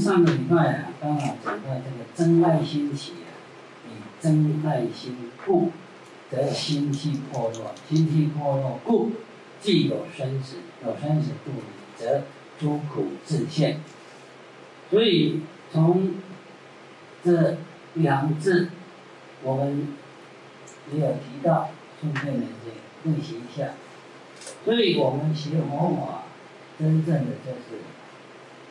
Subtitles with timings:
[0.00, 3.36] 上个礼拜啊，刚好讲到这个真爱心起啊，
[3.86, 5.72] 以真爱心故，
[6.30, 9.12] 则心气破落，心气破落故，
[9.60, 10.56] 既有生死，
[10.86, 11.50] 有生死故，
[12.02, 12.22] 则
[12.58, 13.80] 诸苦自现。
[14.90, 16.14] 所以从
[17.22, 17.58] 这
[17.92, 18.70] 两字，
[19.42, 19.86] 我们
[20.94, 21.68] 也有提到，
[22.00, 23.74] 顺便的这练习一下。
[24.64, 26.22] 所以我们学佛法，
[26.78, 27.82] 真正的就是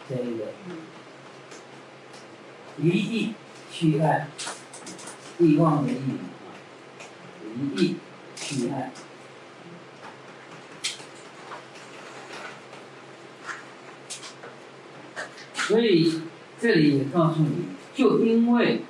[0.10, 0.48] 这个
[2.82, 3.34] 离意
[3.72, 4.28] 去爱，
[5.40, 6.56] 欲望的欲啊，
[7.76, 7.96] 离意
[8.36, 8.92] 去爱。
[15.56, 16.22] 所以
[16.60, 18.82] 这里也告诉你，就因为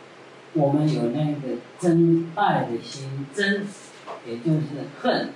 [0.54, 3.68] 我们有那个真爱的心，真
[4.26, 5.34] 也就是恨，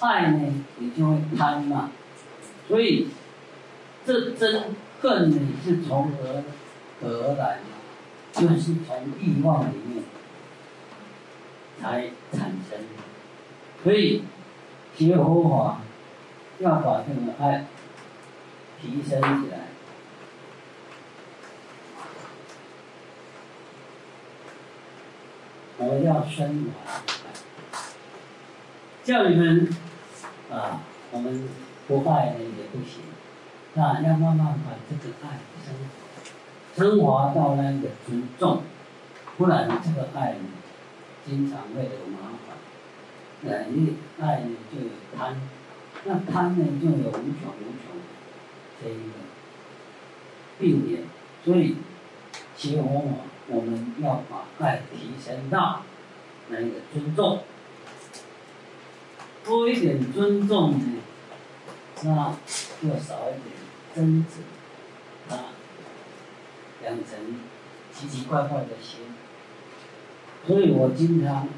[0.00, 1.90] 爱呢也就会贪嘛。
[2.66, 3.08] 所以
[4.04, 6.42] 这真恨呢是从何
[7.04, 7.58] 何而来？
[8.32, 10.02] 就是从欲望里面
[11.80, 12.80] 才产生。
[13.84, 14.24] 所以
[14.96, 15.82] 学佛法
[16.58, 17.66] 要把这个爱
[18.82, 19.58] 提升起来。
[25.76, 27.02] 我要升华，
[29.04, 29.68] 叫你们
[30.50, 30.80] 啊，
[31.12, 31.48] 我们
[31.86, 33.02] 不爱呢也不行，
[33.74, 36.03] 那，要慢慢把这个爱升华，
[36.76, 38.62] 升华到那个尊重，
[39.36, 40.40] 不然这个爱呢，
[41.26, 43.52] 经常会有麻烦。
[43.52, 45.36] 啊，因为爱呢就有贪，
[46.04, 48.02] 那贪呢就有无穷无穷的
[48.82, 49.14] 这一个
[50.58, 51.02] 病变，
[51.44, 51.76] 所以
[52.56, 53.08] 学佛法。
[53.46, 55.82] 我们要把爱提升到
[56.48, 57.40] 那个尊重，
[59.44, 60.86] 多一点尊重呢，
[62.04, 62.34] 那
[62.80, 63.54] 就少一点
[63.94, 64.40] 争执，
[66.84, 67.40] 养成
[67.92, 69.00] 奇奇怪怪的心。
[70.46, 71.48] 所以我经常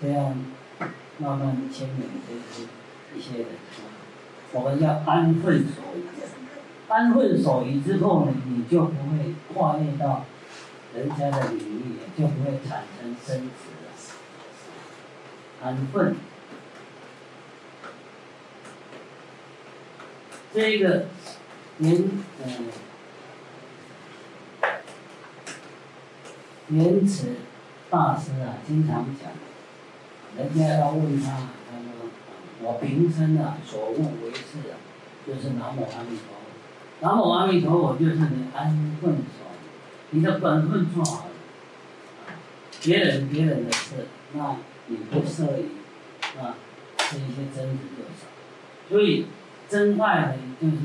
[0.00, 0.36] 这样
[1.18, 2.68] 慢慢牵引这些
[3.14, 3.48] 一些人，
[4.52, 6.02] 我们要安分守己，
[6.88, 10.24] 安分守己之后呢，你就不会跨越到。
[10.92, 13.86] 人家的领域就不会产生争执了，
[15.62, 16.16] 安分。
[20.52, 21.06] 这个
[21.76, 22.48] 您嗯，
[26.70, 27.36] 莲池
[27.90, 29.30] 大师啊，经常讲，
[30.36, 32.08] 人家要问他，他说
[32.62, 34.78] ：“我平生啊，所问为事啊，
[35.26, 39.46] 就是南无阿弥陀佛，南无阿弥陀佛就是你安分守。”
[40.12, 41.30] 你的本分做好了，
[42.82, 44.56] 别人别人的事，那
[44.88, 45.66] 你不涉于，
[46.36, 46.56] 啊，
[46.96, 48.26] 这一些争执就少。
[48.88, 49.26] 所以
[49.68, 50.76] 真爱呢，就是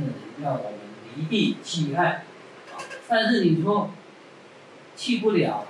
[0.43, 0.79] 要我们
[1.15, 2.23] 离地弃爱，
[2.71, 3.89] 啊，但是你说
[4.95, 5.65] 去不了，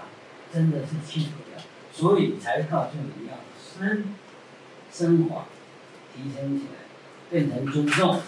[0.56, 1.62] 真的是去不了，
[1.92, 4.06] 所以才告诉你要升
[4.90, 5.48] 升华，
[6.16, 6.80] 提升起来，
[7.30, 8.22] 变成尊重。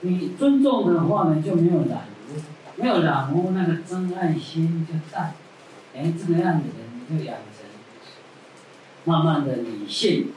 [0.00, 2.40] 你尊重的话呢，就没有染污。
[2.74, 5.34] 没有染污，那个真爱心就淡。
[5.94, 6.74] 哎，这个样子的
[7.08, 7.64] 你就养成，
[9.04, 10.32] 慢慢的理性。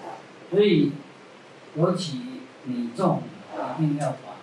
[0.51, 0.91] 所以，
[1.75, 2.21] 尤其
[2.65, 3.23] 你重，
[3.79, 4.37] 一定要把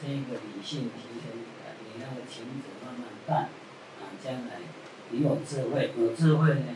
[0.00, 1.74] 这个理性提升起来。
[1.82, 3.48] 你那个情子慢慢淡，
[3.98, 4.60] 啊，将来
[5.10, 6.74] 你有智慧，有智慧呢，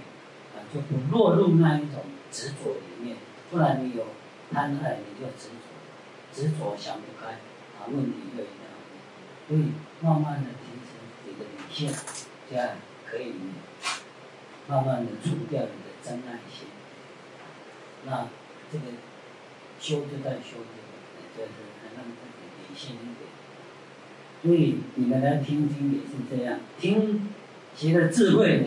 [0.54, 3.16] 啊，就不落入那一种执着里面。
[3.50, 4.06] 不然你有
[4.52, 7.32] 贪爱，你就执着，执着想不开，
[7.78, 8.52] 啊，问题就一样。
[9.48, 9.72] 所以。
[10.02, 10.96] 慢慢的提升
[11.26, 11.94] 你的理性，
[12.48, 12.70] 这样
[13.04, 13.34] 可以
[14.66, 16.68] 慢慢的除掉你的真爱心。
[18.06, 18.28] 那
[18.72, 18.84] 这个
[19.78, 21.52] 修就在修这个，就是
[21.94, 23.28] 让自己理性一点。
[24.42, 27.28] 所以你们来听经也是这样，听
[27.80, 28.66] 学的智慧呢，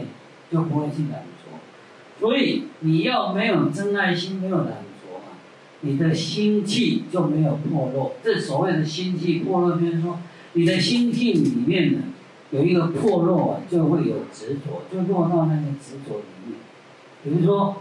[0.52, 2.20] 就不会去染着。
[2.20, 5.38] 所以你要没有真爱心，没有染着啊，
[5.82, 8.16] 你的心气就没有破落。
[8.24, 10.20] 这所谓的心气破落，就是说。
[10.56, 12.00] 你的心境里面呢，
[12.52, 16.60] 有一个破落啊，就会有执着，就落到那个执着里面。
[17.24, 17.78] 比如说，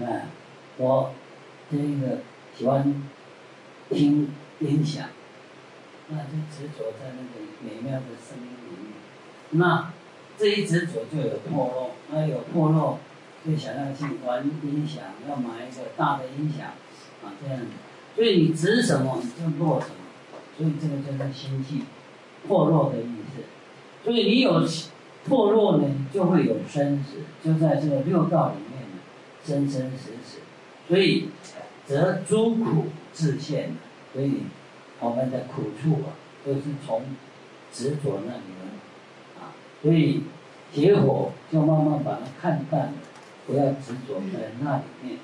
[0.00, 0.26] 哎，
[0.78, 1.12] 我
[1.70, 2.20] 这个
[2.56, 2.94] 喜欢
[3.90, 4.26] 听
[4.60, 5.04] 音响，
[6.08, 8.94] 那就执着在那个美妙的声音里面。
[9.50, 9.92] 那
[10.38, 12.98] 这一执着就有破落，那有破落，
[13.44, 16.68] 就想要去玩音响，要买一个大的音响，
[17.24, 17.66] 啊，这样子。
[18.14, 19.94] 所以你执什么，你就落什么。
[20.56, 21.82] 所以这个就是心气
[22.46, 23.42] 破落的意思。
[24.04, 24.66] 所以你有
[25.24, 28.98] 破落呢，就会有生死，就在这个六道里面呢，
[29.44, 30.38] 生生死死。
[30.88, 31.28] 所以
[31.84, 33.74] 则诸苦自现。
[34.12, 34.44] 所以
[34.98, 37.02] 我们的苦处啊，都是从
[37.70, 38.65] 执着那里来，
[39.82, 40.22] 所以
[40.72, 42.92] 结果就慢慢把它看淡了，
[43.46, 45.18] 不要执着在那里面。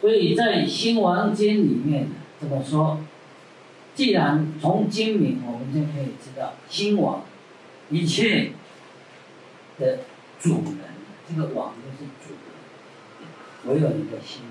[0.00, 2.08] 所以在《兴王经》里面
[2.40, 2.98] 这么说，
[3.94, 7.24] 既然从经名我们就可以知道，兴王
[7.90, 8.52] 一切
[9.78, 9.98] 的
[10.38, 10.78] 主人，
[11.28, 14.42] 这个王就是主人，唯有你的心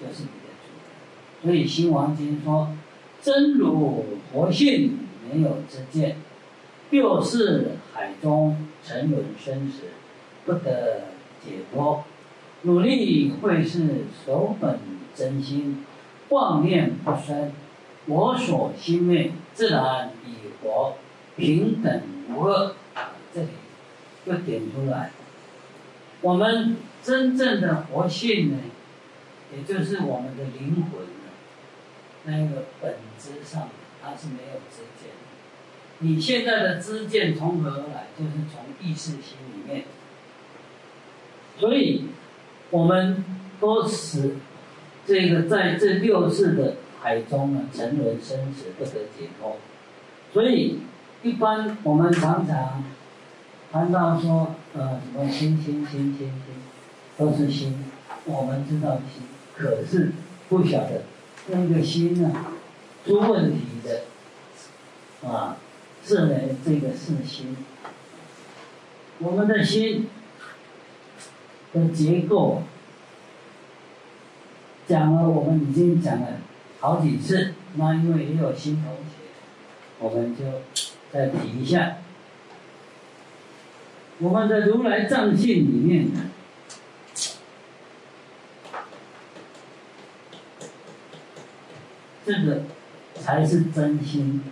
[0.00, 1.42] 就是你的主人。
[1.42, 2.76] 所以《兴王经》说
[3.20, 4.98] ：“真如活性，
[5.28, 6.16] 没有之见，
[6.92, 9.88] 六是海中沉沦生死，
[10.46, 11.06] 不得
[11.44, 12.04] 解脱。
[12.62, 14.78] 努力会是守本。”
[15.14, 15.84] 真心，
[16.30, 17.52] 妄念不生，
[18.06, 20.94] 我所心念，自然以活，
[21.36, 22.00] 平等
[22.30, 22.74] 无恶。
[23.34, 23.48] 这里
[24.24, 25.10] 又点出来，
[26.22, 28.56] 我们真正的活性呢，
[29.54, 31.28] 也就是我们的灵魂呢，
[32.24, 33.68] 那个本质上
[34.02, 35.01] 它是没有知见的。
[36.02, 38.06] 你现在的知见从何而来？
[38.18, 39.84] 就是从意识心里面。
[41.58, 42.06] 所以，
[42.70, 43.24] 我们
[43.58, 44.36] 都是。
[45.04, 49.56] 这个在这六世的海中呢，沉沦生死不得解脱，
[50.32, 50.78] 所以
[51.24, 52.84] 一般我们常常
[53.72, 56.32] 谈到说，呃，什么心心心心心，
[57.18, 57.84] 都是心，
[58.26, 59.24] 我们知道心，
[59.56, 60.12] 可是
[60.48, 61.02] 不晓得
[61.48, 62.32] 那个心呢，
[63.04, 65.56] 出问题的，啊，
[66.04, 67.56] 是呢这个是心，
[69.18, 70.08] 我们的心
[71.72, 72.62] 的结构。
[74.84, 76.26] 讲了，我们已经讲了
[76.80, 77.54] 好几次。
[77.76, 79.30] 那因为也有新同学，
[80.00, 80.44] 我们就
[81.12, 81.98] 再提一下。
[84.18, 86.08] 我们的如来藏性里面，
[92.26, 92.62] 这个
[93.14, 94.42] 才是真心。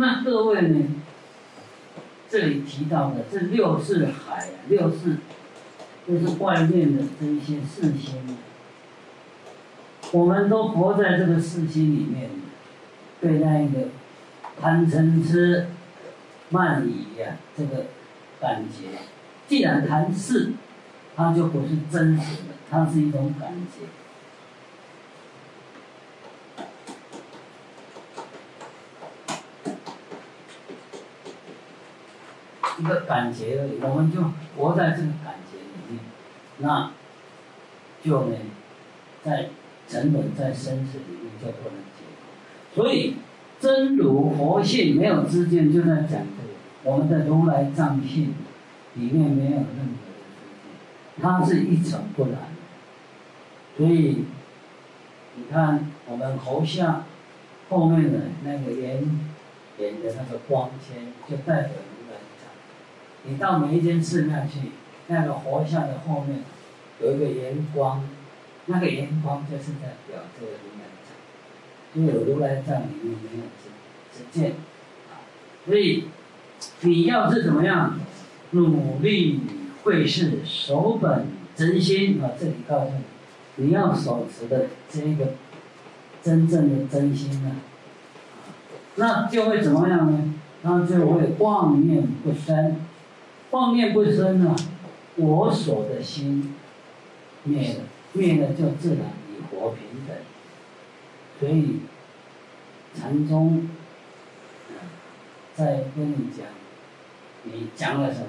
[0.00, 0.86] 那各位呢？
[2.30, 5.18] 这里提到的这六识海，六识。
[6.08, 8.36] 就是外面的这一些世心，
[10.10, 12.30] 我们都活在这个世心里面，
[13.20, 13.88] 对那一个
[14.60, 15.68] 贪嗔痴
[16.48, 17.84] 慢疑呀，这个
[18.40, 18.98] 感觉，
[19.46, 20.52] 既然谈事，
[21.14, 23.86] 它就不是真实的，它是一种感觉，
[32.80, 34.22] 一个感觉而已，我们就
[34.56, 36.00] 活在这个感觉里面。
[36.58, 36.92] 那，
[38.02, 38.36] 就呢，
[39.22, 39.50] 在
[39.86, 42.04] 沉沦在生死里面就不能解
[42.74, 43.16] 脱，所以
[43.60, 46.24] 真如佛性没有知见，就在讲这个
[46.84, 48.34] 我们的如来藏性
[48.94, 50.22] 里面没有任何的
[51.16, 52.38] 知见，它是一尘不染。
[53.76, 54.24] 所以
[55.36, 57.04] 你看我们喉相
[57.68, 59.20] 后面的那个圆
[59.78, 61.72] 圆的那个光圈，就代表。
[63.24, 64.72] 你到每一间寺庙去。
[65.12, 66.38] 那个佛像的后面
[67.02, 68.04] 有一个圆光，
[68.66, 71.10] 那个圆光就是在表这个如来藏，
[71.94, 74.52] 因为如来藏里面没有知知见，
[75.66, 76.04] 所以
[76.82, 77.98] 你要是怎么样
[78.52, 79.40] 努力
[79.82, 82.92] 会是守本真心啊，这里告诉
[83.56, 85.32] 你，你要守持的这个
[86.22, 87.56] 真正的真心呢，
[88.94, 90.34] 那就会怎么样呢？
[90.62, 92.76] 那就会妄念不生，
[93.50, 94.56] 妄念不生啊。
[95.16, 96.54] 我所的心
[97.44, 97.80] 灭了，
[98.12, 100.16] 灭了就自然已活平等。
[101.38, 101.80] 所以
[102.94, 103.68] 禅宗
[105.54, 106.46] 在跟你讲，
[107.42, 108.28] 你讲了什么，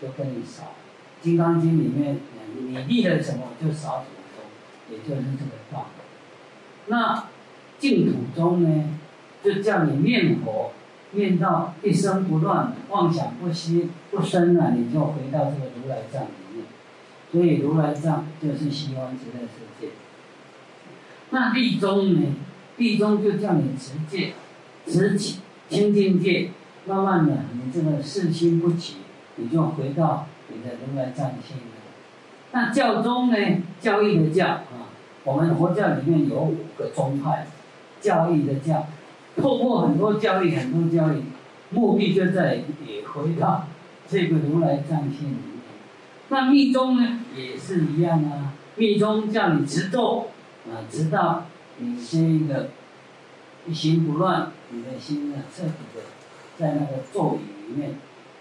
[0.00, 0.72] 就跟你少。
[1.20, 2.18] 金刚经里面，
[2.56, 5.86] 你立了什么，就少什么，也就是这个道。
[6.86, 7.28] 那
[7.78, 8.98] 净土宗呢，
[9.44, 10.72] 就叫你念佛。
[11.12, 16.64] 念到一生不乱，妄想不息不生了，你就回到这个如来藏里面。
[17.32, 19.88] 所以如来藏就是西方极乐世界。
[21.30, 22.34] 那地宗呢？
[22.76, 24.34] 地宗就叫你持戒，
[24.86, 26.50] 持起清净戒，
[26.86, 28.96] 慢慢的，你这个四心不起，
[29.36, 31.62] 你就回到你的如来藏性了。
[32.52, 33.36] 那教宗呢？
[33.80, 34.92] 教义的教啊，
[35.24, 37.46] 我们佛教里面有五个宗派，
[38.00, 38.86] 教义的教。
[39.40, 41.22] 透过很多教育，很多教育，
[41.70, 43.66] 目的就在也回到
[44.08, 45.62] 这个如来藏性里面。
[46.28, 48.52] 那密宗呢，也是一样啊。
[48.76, 50.28] 密宗叫你直咒，
[50.66, 51.46] 啊，直到
[51.78, 52.68] 你这一个
[53.66, 56.02] 一心不乱，你的心呢彻底的
[56.56, 57.94] 在那个咒语里面，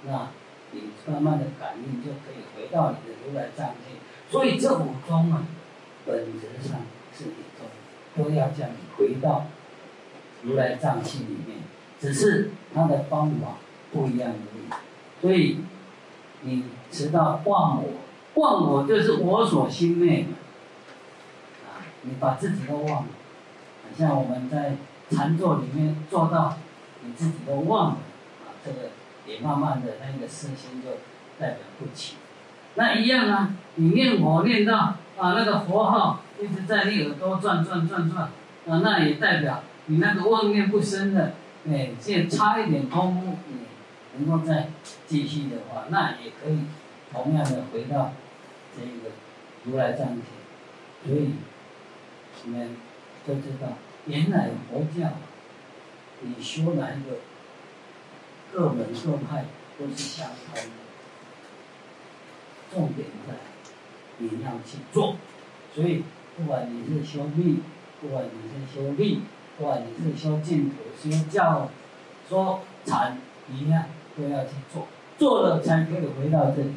[0.05, 0.27] 那
[0.71, 3.97] 你慢慢的感应就可以回到你的如来藏性。
[4.29, 5.45] 所以这五宗啊，
[6.05, 6.81] 本质上
[7.17, 7.65] 是一宗，
[8.15, 9.47] 都要叫你回到
[10.43, 11.57] 如来藏性里面，
[11.99, 13.55] 只是他的方法
[13.91, 14.69] 不一样而已。
[15.21, 15.59] 所以
[16.41, 17.89] 你知道忘我，
[18.35, 20.29] 忘我就是我所心灭嘛。
[21.65, 23.07] 啊，你把自己都忘了，
[23.97, 24.75] 像我们在
[25.09, 26.57] 禅坐里面做到
[27.01, 27.97] 你自己都忘了，
[28.45, 28.89] 啊，这个
[29.25, 30.89] 也慢慢的那个身心就
[31.39, 32.15] 代表不起。
[32.75, 34.77] 那一样啊，你念佛念到
[35.17, 38.25] 啊那个佛号一直在你耳朵转转转转，
[38.67, 41.33] 啊，那也代表你那个妄念不生的，
[41.67, 44.69] 哎，现差一点功夫，你能够再
[45.07, 46.59] 继续的话，那也可以
[47.11, 48.13] 同样的回到
[48.75, 49.15] 这个
[49.63, 50.23] 如来藏前，
[51.05, 51.31] 所以
[52.43, 52.75] 你们
[53.25, 55.09] 都知道，原来佛教，
[56.21, 57.17] 你修哪一个，
[58.51, 59.45] 各门各派
[59.79, 60.69] 都是相通的。
[62.73, 63.33] 重点在
[64.17, 65.15] 你要去做，
[65.73, 66.03] 所以
[66.35, 67.59] 不管你是修密，
[68.01, 69.21] 不管你是修力，
[69.57, 71.69] 不管你是修净土、修教、
[72.29, 73.17] 说禅，
[73.51, 73.85] 一样
[74.15, 74.87] 都要去做，
[75.17, 76.73] 做了才可以回到这里。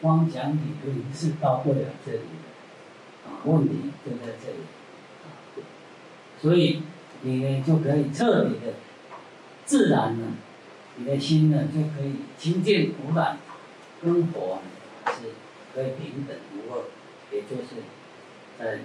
[0.00, 5.64] 光讲理论是到不了这里的，啊，问题就在这里。
[6.40, 6.82] 所以
[7.22, 8.74] 你呢就可以彻底的、
[9.66, 10.24] 自然的，
[10.96, 13.38] 你的心呢就可以清净无染，
[14.02, 14.60] 跟佛。
[15.06, 15.30] 是
[15.74, 16.84] 可以平等无二，
[17.32, 17.82] 也就是
[18.58, 18.80] 在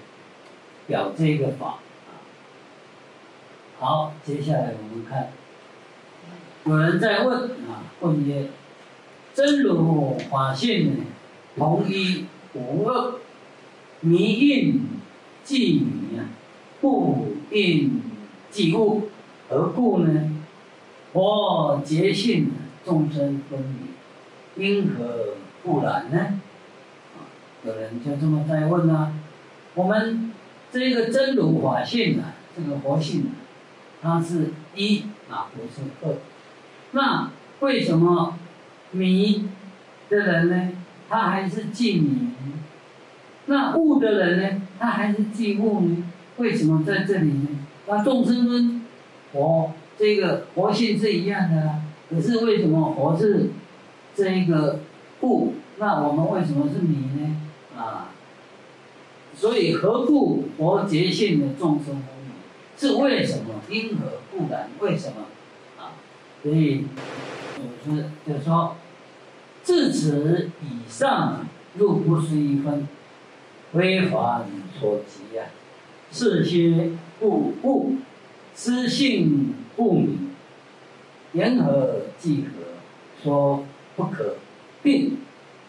[0.88, 1.80] 表这个法。
[3.84, 5.28] 好，接下来我们看，
[6.64, 8.48] 有人在问啊，问曰：
[9.34, 11.02] 真如法性
[11.58, 12.24] 同一
[12.54, 13.16] 无二，
[14.00, 14.84] 迷应
[15.44, 16.32] 即迷啊，
[16.80, 18.02] 不应
[18.50, 19.10] 即悟，
[19.50, 20.32] 何故呢？
[21.12, 22.54] 佛觉性
[22.86, 23.66] 众生分
[24.56, 25.34] 离，因何？
[25.62, 26.40] 不然呢？
[27.18, 27.28] 啊，
[27.66, 29.12] 有人就这么在问啊。
[29.76, 30.32] 我们
[30.72, 33.43] 这个真如法性啊，这个佛性啊，
[34.04, 36.16] 它是一啊，不是二。
[36.92, 37.32] 那
[37.62, 38.38] 为什么
[38.92, 39.48] 迷
[40.10, 40.72] 的人呢，
[41.10, 42.32] 他还是记迷？
[43.46, 46.04] 那悟的人呢，他还是记悟呢？
[46.38, 47.48] 为什么在这里呢？
[47.88, 48.82] 那众生跟
[49.32, 53.52] 佛这个佛性是一样的，可是为什么佛是
[54.14, 54.82] 这一个？
[55.20, 57.38] 不，那我们为什么是迷呢？
[57.78, 58.10] 啊，
[59.34, 62.04] 所以何故佛觉性的众生？
[62.78, 63.62] 是为什么？
[63.70, 64.70] 因何不然？
[64.80, 65.26] 为什么？
[65.78, 65.94] 啊，
[66.42, 66.86] 所以
[67.56, 68.76] 祖师就说：
[69.64, 72.88] 自此以上，入不思议分，
[73.74, 74.46] 非凡
[74.80, 75.46] 所及呀。
[76.12, 77.96] 是些不悟，
[78.54, 80.32] 思性不明，
[81.34, 83.24] 言何即何？
[83.24, 83.66] 说
[83.96, 84.36] 不可。
[84.84, 85.20] 并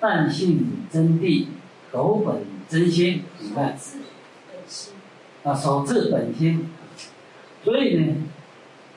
[0.01, 1.47] 但信真谛，
[1.93, 3.79] 口本真心，你看，
[5.45, 6.69] 啊，守自本心。
[7.65, 8.15] 所以呢，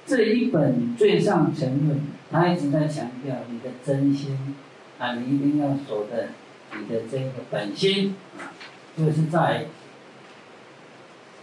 [0.06, 4.56] 这一本最上乘论，他一直在强调你的真心
[5.00, 6.30] 啊，你一定要守的
[6.78, 8.52] 你的这个本心啊，
[8.98, 9.66] 就是在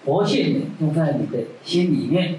[0.04, 2.38] 佛性的就在你的心里面。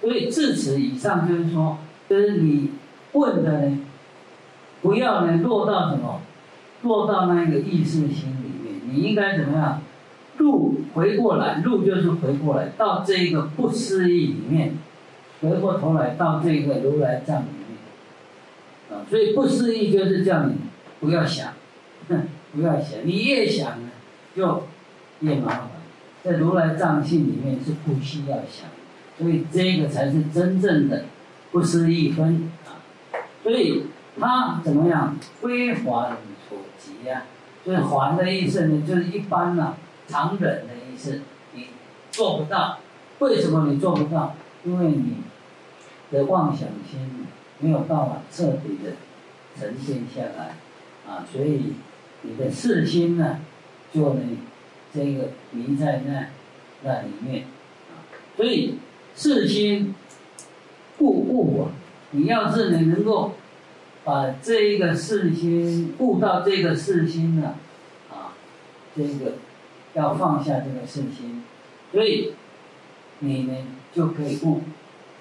[0.00, 2.70] 所以至此以上，就是说，就是你
[3.12, 3.78] 问的呢。
[4.80, 6.22] 不要呢落到什么，
[6.82, 8.80] 落到那个意识心里面。
[8.90, 9.81] 你应该怎么样？
[10.42, 14.74] 入回过来，入就是回过来，到这个不思议里面，
[15.40, 17.78] 回过头来到这个如来藏里面。
[18.90, 20.56] 啊，所以不思议就是叫你
[21.00, 21.52] 不要想，
[22.08, 22.98] 哼，不要想。
[23.04, 23.90] 你越想呢，
[24.34, 24.64] 就
[25.20, 25.68] 越麻烦。
[26.24, 28.68] 在如来藏性里面是不需要想，
[29.16, 31.04] 所以这个才是真正的
[31.52, 32.82] 不思议分啊。
[33.44, 33.84] 所以。
[34.20, 35.16] 他怎么样？
[35.40, 37.22] 非凡所及呀，
[37.64, 39.76] 就是凡的意思呢，就是一般呐、啊，
[40.12, 41.22] 常忍的意思，
[41.54, 41.68] 你
[42.10, 42.78] 做不到。
[43.20, 44.36] 为什么你做不到？
[44.64, 45.14] 因为你
[46.10, 47.26] 的妄想心
[47.60, 48.92] 没有办法彻底的
[49.58, 50.56] 呈现下来，
[51.08, 51.72] 啊，所以
[52.20, 53.38] 你的四心呢，
[53.94, 54.20] 就呢，
[54.92, 56.26] 这个迷在那
[56.82, 57.44] 那里面，
[57.88, 58.04] 啊，
[58.36, 58.74] 所以
[59.14, 59.94] 四心
[60.98, 61.72] 固固啊，
[62.10, 63.32] 你要是你能够。
[64.04, 67.54] 把这一个四心悟到这个四心呢，
[68.10, 68.34] 啊，
[68.96, 69.34] 这个
[69.94, 71.42] 要放下这个识心，
[71.92, 72.32] 所以
[73.20, 73.54] 你呢
[73.92, 74.62] 就可以悟。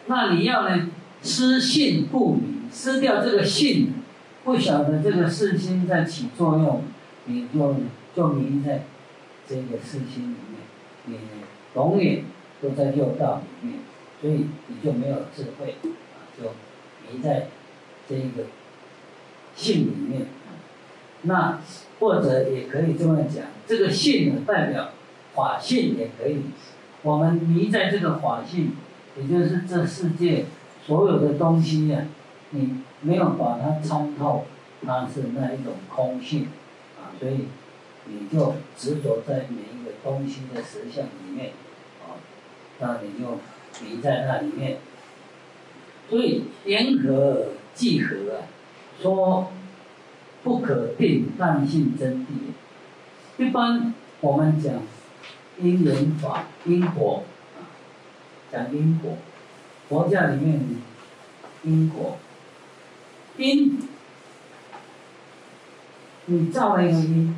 [0.07, 0.89] 那你要呢
[1.21, 3.93] 失信不迷，失掉这个信，
[4.43, 6.83] 不晓得这个识心在起作用，
[7.25, 7.75] 你就
[8.15, 8.83] 就迷在
[9.47, 10.59] 这个识心里面，
[11.05, 11.19] 你
[11.75, 12.23] 永远
[12.61, 13.79] 都在六道里面，
[14.19, 16.49] 所以你就没有智慧，啊，就
[17.07, 17.47] 迷在
[18.09, 18.43] 这一个。
[19.53, 20.27] 性里面，
[21.23, 21.59] 那
[22.01, 24.89] 或者也可以这么讲，这个性呢代表
[25.35, 26.41] 法性也可以
[27.03, 28.71] 我们迷在这个法性，
[29.15, 30.45] 也就是这世界
[30.83, 32.09] 所有的东西呀、啊，
[32.49, 34.45] 你没有把它参透，
[34.83, 36.47] 它是那一种空性，
[36.99, 37.45] 啊，所以
[38.07, 41.51] 你就执着在每一个东西的实相里面，
[42.03, 42.17] 啊，
[42.79, 43.37] 那你就
[43.85, 44.79] 迷在那里面。
[46.09, 48.49] 所以缘合即合啊，
[49.01, 49.51] 说
[50.43, 53.43] 不可定，但性真谛。
[53.43, 54.73] 一般我们讲
[55.59, 57.23] 因缘法、因果
[57.57, 57.61] 啊，
[58.51, 59.17] 讲因果，
[59.87, 60.59] 佛教里面
[61.63, 62.17] 因果，
[63.37, 63.79] 因，
[66.25, 67.35] 你造了一个因，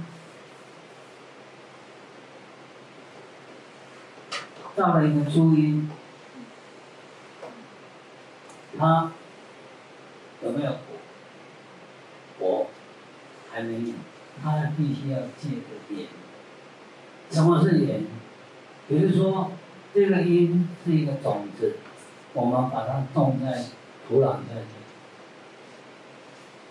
[4.75, 5.89] 造了一个诸因。
[8.77, 9.11] 他
[10.43, 10.77] 有没有果？
[12.39, 12.67] 果
[13.53, 13.93] 还没有，
[14.43, 16.07] 他必须要借个缘。
[17.29, 18.03] 什么是缘？
[18.87, 19.51] 比如说，
[19.93, 21.75] 这个因是一个种子，
[22.33, 23.63] 我们把它种在
[24.07, 24.67] 土壤下去。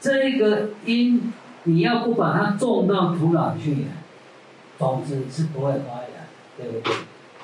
[0.00, 3.86] 这个因，你要不把它种到土壤去，
[4.78, 6.94] 种子是不会发芽，对不对？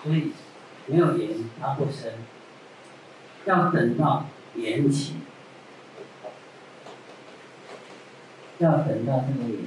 [0.02, 0.32] 所以
[0.86, 1.30] 没有缘，
[1.60, 2.12] 它不生。
[3.44, 4.26] 要等到。
[4.54, 5.14] 缘起，
[8.58, 9.58] 要等到这个，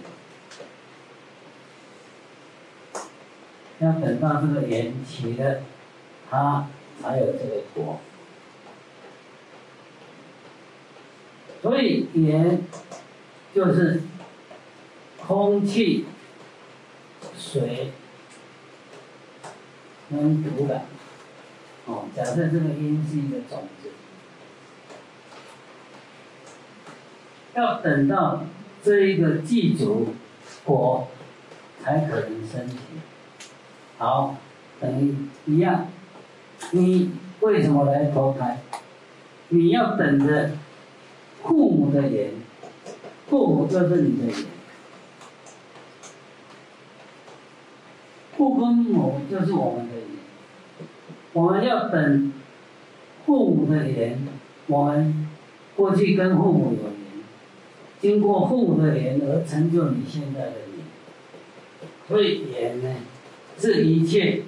[3.79, 5.61] 要等到这个缘起了，
[6.29, 6.67] 它
[7.01, 7.99] 才有这个果。
[11.61, 12.63] 所以缘
[13.53, 14.01] 就是
[15.25, 16.05] 空气、
[17.37, 17.91] 水
[20.09, 20.81] 跟土壤。
[21.85, 23.91] 哦，假设这个因是一个种子。
[27.53, 28.43] 要等到
[28.83, 30.07] 这一个祭祖
[30.65, 31.07] 果，
[31.83, 32.77] 才可能升起。
[33.97, 34.35] 好，
[34.79, 35.15] 等于
[35.45, 35.87] 一样。
[36.71, 38.59] 你为什么来投胎？
[39.49, 40.51] 你要等着
[41.43, 42.31] 父母的缘，
[43.29, 44.35] 父母就是你的缘，
[48.37, 50.05] 父跟母就是我们的缘。
[51.33, 52.33] 我们要等
[53.25, 54.25] 父母的缘，
[54.67, 55.27] 我们
[55.75, 56.90] 过去跟父母有。
[58.01, 60.81] 经过父母的缘而成就你现在的你，
[62.07, 62.95] 所以缘呢，
[63.59, 64.41] 是一切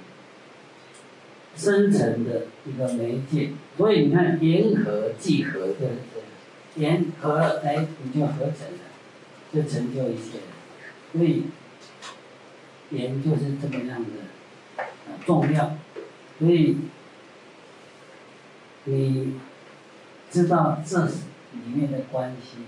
[1.54, 3.50] 生成的一个媒介。
[3.76, 5.92] 所以你看，缘合即合，就是
[6.74, 8.82] 这样，缘合，哎，你就合成了，
[9.52, 10.40] 就成就一切。
[11.12, 11.44] 所以
[12.90, 14.84] 缘就是这么样的
[15.24, 15.76] 重要。
[16.40, 16.76] 所以
[18.82, 19.34] 你
[20.28, 21.12] 知道这里
[21.72, 22.58] 面的关系。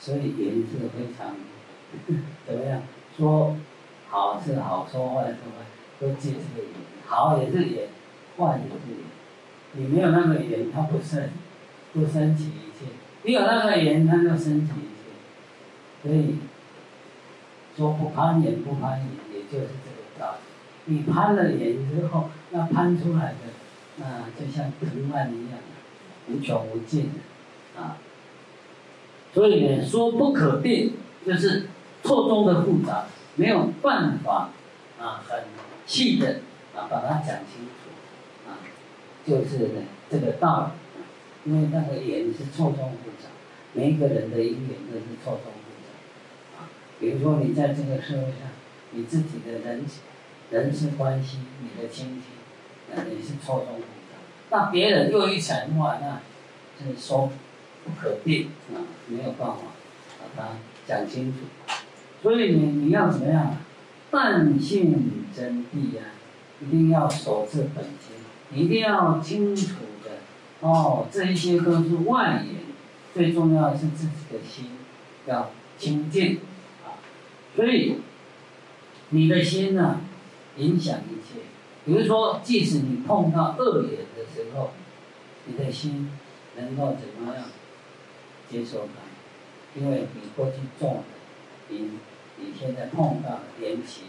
[0.00, 1.36] 所以缘是非常
[2.46, 2.82] 怎么样？
[3.16, 3.54] 说
[4.08, 5.66] 好是好，说坏是坏，
[6.00, 6.72] 都借这个缘。
[7.06, 7.88] 好也是缘，
[8.38, 9.04] 坏也是缘。
[9.72, 11.28] 你没有那个缘，它不生，
[11.92, 12.86] 不生起一切；
[13.24, 16.02] 你有那个缘，它就生起一切。
[16.02, 16.38] 所以
[17.76, 20.36] 说不攀缘，不攀缘，也就是这个道
[20.86, 20.94] 理。
[20.94, 23.52] 你攀了缘之后，那攀出来的，
[23.98, 25.58] 那就像藤蔓一样，
[26.28, 27.98] 无穷无尽的啊。
[29.32, 31.68] 所以呢，说不可定，就是
[32.02, 34.50] 错综的复杂，没有办法
[35.00, 35.44] 啊，很
[35.86, 36.40] 细的
[36.74, 38.58] 啊，把它讲清楚啊，
[39.24, 40.72] 就是呢这个道
[41.44, 43.28] 理，因为那个缘是错综复杂，
[43.72, 46.66] 每一个人的因缘都是错综复杂啊。
[46.98, 48.50] 比如说你在这个社会上，
[48.90, 49.84] 你自己的人
[50.50, 52.22] 人事关系，你的亲戚，
[52.92, 54.18] 那也是错综复杂。
[54.50, 56.20] 那别人又一层话，那
[56.84, 57.30] 就是说。
[57.84, 59.56] 不可定啊，没有办法
[60.36, 60.48] 把它
[60.86, 61.38] 讲清楚。
[62.22, 63.56] 所以你你要怎么样？
[64.10, 66.12] 但性真谛啊，
[66.60, 68.16] 一定要守至本心，
[68.52, 70.10] 一定要清楚的
[70.60, 71.06] 哦。
[71.12, 72.62] 这一些都是外缘，
[73.14, 74.72] 最重要的是自己的心
[75.26, 76.40] 要清净
[76.84, 76.98] 啊。
[77.54, 78.00] 所以
[79.10, 80.00] 你的心呢、
[80.56, 81.40] 影响一切。
[81.86, 84.72] 比如说，即使你碰到恶缘的时候，
[85.46, 86.10] 你的心
[86.56, 87.44] 能够怎么样？
[88.50, 91.04] 接受它，因为你过去种
[91.68, 92.00] 的因，
[92.36, 94.06] 你现在碰到了缘起，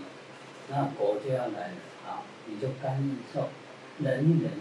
[0.69, 1.75] 那果就要来了。
[2.03, 3.49] 好，你就甘受，
[3.99, 4.51] 忍一忍，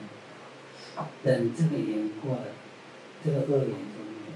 [1.25, 2.43] 等这个缘过了，
[3.25, 4.33] 这个恶缘就没有。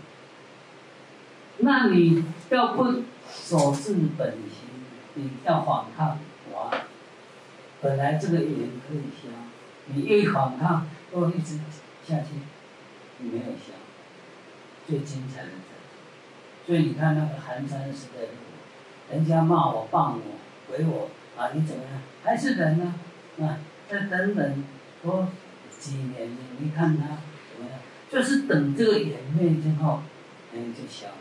[1.59, 4.67] 那你要不守至本心，
[5.13, 6.19] 你要反抗，
[6.51, 6.73] 我！
[7.83, 9.29] 本来这个缘可以消，
[9.89, 11.59] 你一反抗，都一直
[12.07, 12.31] 下去，
[13.19, 13.75] 你没有消。
[14.87, 15.49] 最精彩的，
[16.67, 20.37] 所以你看那个寒山石的我，人家骂我、谤我、
[20.69, 21.09] 毁我
[21.41, 21.93] 啊，你怎么样？
[22.23, 22.95] 还是人呢？
[23.41, 24.65] 啊，再等等
[25.03, 25.29] 多
[25.79, 27.07] 几年，你看他
[27.53, 27.81] 怎么样？
[28.11, 30.03] 就是等这个眼泪之后，
[30.55, 31.15] 哎，就消了。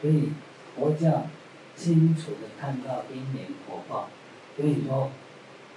[0.00, 0.32] 所以
[0.74, 1.26] 佛教
[1.74, 4.08] 清楚的看到因缘果报，
[4.56, 5.10] 所以说，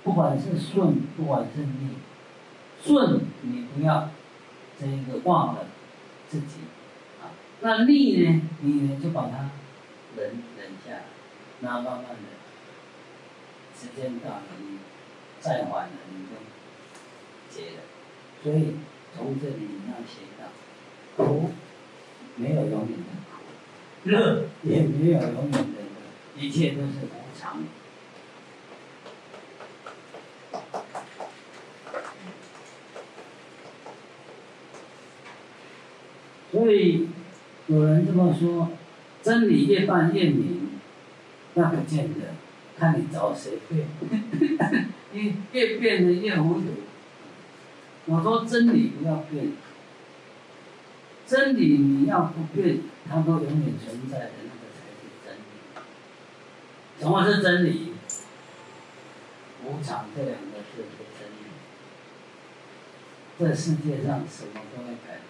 [0.03, 1.97] 不管是顺，不管是逆，
[2.81, 4.09] 顺你不要
[4.79, 5.65] 这个忘了
[6.29, 6.61] 自己
[7.21, 9.49] 啊，那力呢，你呢就把它
[10.15, 11.03] 忍忍下来，
[11.61, 12.29] 那慢慢的，
[13.75, 14.77] 时间到了你
[15.41, 16.31] 再缓了你就
[17.49, 17.81] 结了，
[18.43, 18.75] 所以
[19.15, 20.43] 从这里你要学到
[21.17, 21.49] 苦
[22.35, 23.41] 没有永远的苦。
[24.03, 27.57] 乐也没有永远的乐，一切都是无常。
[27.57, 27.67] 的
[36.59, 37.07] 所以
[37.67, 38.67] 有人这么说：
[39.23, 40.71] 真理越辩越明，
[41.53, 42.19] 那不见得，
[42.77, 43.87] 看你找谁辩。
[45.13, 46.65] 你越辩的越糊涂。
[48.07, 49.53] 我说真理不要辩。
[51.25, 55.39] 真理你要不变，它都永远存在的，那个才是真理。
[56.99, 57.93] 什么是真理？
[59.63, 61.33] 无常这两个字是真理。
[63.39, 65.28] 这世界上什么都会改变，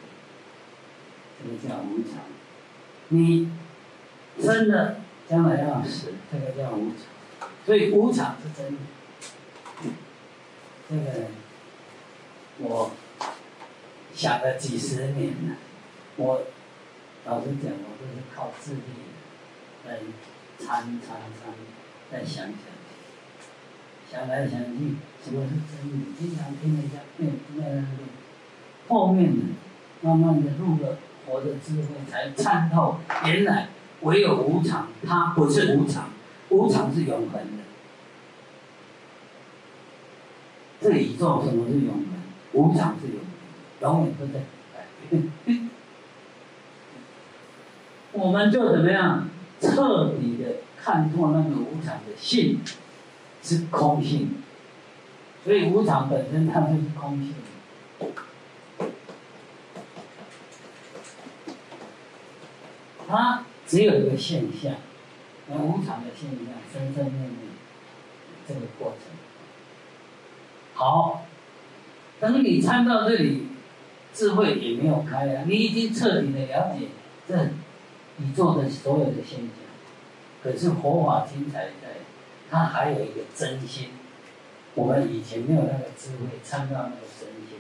[1.42, 2.22] 这个叫无常。
[3.10, 3.52] 你
[4.40, 7.50] 生的将来要死，这个叫无常。
[7.66, 8.78] 所以无常是真理。
[10.90, 11.28] 这个
[12.60, 12.92] 我
[14.14, 15.56] 想了几十年了。
[16.18, 16.42] 我
[17.26, 18.82] 老实讲，我都是靠智力
[19.86, 20.00] 在
[20.58, 21.54] 参参参，
[22.12, 22.56] 再想想，
[24.12, 26.06] 想来想去，什么是真理？
[26.20, 27.86] 经常听人家辩辩辩，
[28.88, 29.46] 后面的
[30.02, 30.98] 慢慢的入了
[31.30, 33.70] 佛的智慧，才参透，原来
[34.02, 36.10] 唯有无常，它不是无常，
[36.50, 37.64] 无常是永恒的。
[40.82, 42.06] 这宇宙什么是永恒？
[42.54, 43.20] 无常是永
[43.80, 44.40] 恒，永远都在
[44.74, 45.70] 改变。
[48.12, 49.30] 我们就怎么样
[49.62, 52.60] 彻底的看破那个无常的性
[53.44, 54.32] 是空性，
[55.44, 57.36] 所以无常本身它就是空性。
[63.10, 64.74] 它只有一个现象，
[65.48, 67.50] 那无常的现象，生生灭灭
[68.48, 69.00] 这个过程。
[70.76, 71.26] 好，
[72.20, 73.48] 等你参到这里，
[74.14, 76.86] 智慧也没有开啊，你已经彻底的了解
[77.28, 77.50] 这。
[78.22, 79.50] 宇宙的所有的现象，
[80.44, 82.02] 可是佛法精彩在，
[82.52, 83.92] 它还有一个真心。
[84.76, 87.60] 我们以前没有那个智慧参到那个真心，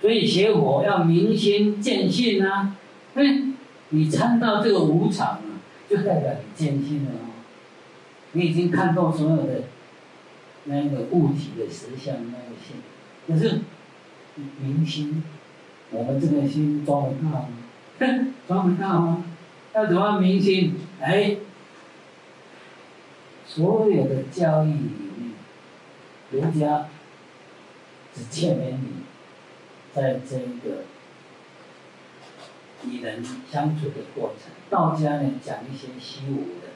[0.00, 2.76] 所以学佛要明心见性啊。
[3.14, 3.53] 嗯，
[3.94, 5.40] 你参到这个无常啊，
[5.88, 7.30] 就代表你坚信了哦。
[8.32, 9.62] 你已经看透所有的
[10.64, 12.76] 那个物体的实相那个性，
[13.28, 13.60] 可是
[14.60, 15.22] 明心，
[15.90, 17.48] 我们这个心装得大吗？
[18.48, 19.24] 装得大吗？
[19.72, 20.74] 要怎么明心？
[21.00, 21.36] 哎，
[23.46, 25.32] 所有的教义里面，
[26.32, 26.88] 儒家
[28.12, 29.04] 只劝勉你，
[29.94, 30.82] 在这个
[32.90, 36.68] 与人相处的过程；道家呢，讲一些虚无的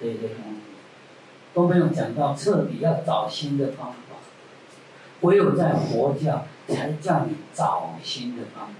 [0.00, 0.60] 这些东西，
[1.52, 3.98] 都没有讲到彻底要找新的方法。
[5.20, 8.74] 唯有在佛教才叫你找新的方法，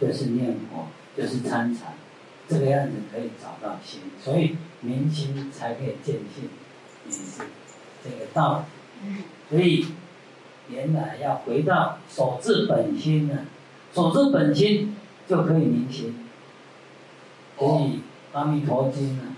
[0.00, 0.86] 就是念佛。
[1.16, 1.94] 就是参禅，
[2.48, 6.50] 这个样子可以找到心，所以明心才可以见性，
[7.06, 7.42] 也是
[8.02, 8.64] 这个道
[9.04, 9.22] 理。
[9.48, 9.86] 所以
[10.68, 13.46] 原来要回到守自本心呢，
[13.94, 14.96] 守住本心
[15.28, 16.14] 就可以明心。
[17.58, 17.82] 所以
[18.32, 19.36] 《阿弥陀经》呢，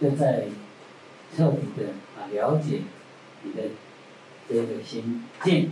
[0.00, 0.46] 就在
[1.36, 2.80] 彻底的啊了解
[3.42, 3.62] 你的
[4.48, 5.70] 这个心境，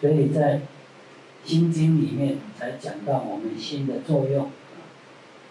[0.00, 0.58] 所以在
[1.44, 4.50] 《心经》里面才讲到我们心的作用。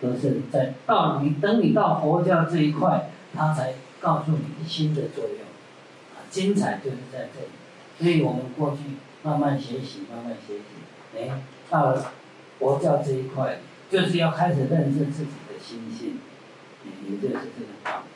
[0.02, 5.38] 都是在到你等你到佛教这一块，他才告诉你心的作用，
[6.13, 7.47] 啊，精彩就是在这里。
[7.97, 8.80] 所以我们过去
[9.21, 10.63] 慢慢学习，慢慢学习，
[11.17, 11.95] 哎，到
[12.60, 16.19] 佛教这一块，就是要开始认识自己的心性，
[16.86, 18.10] 也就是这个道理。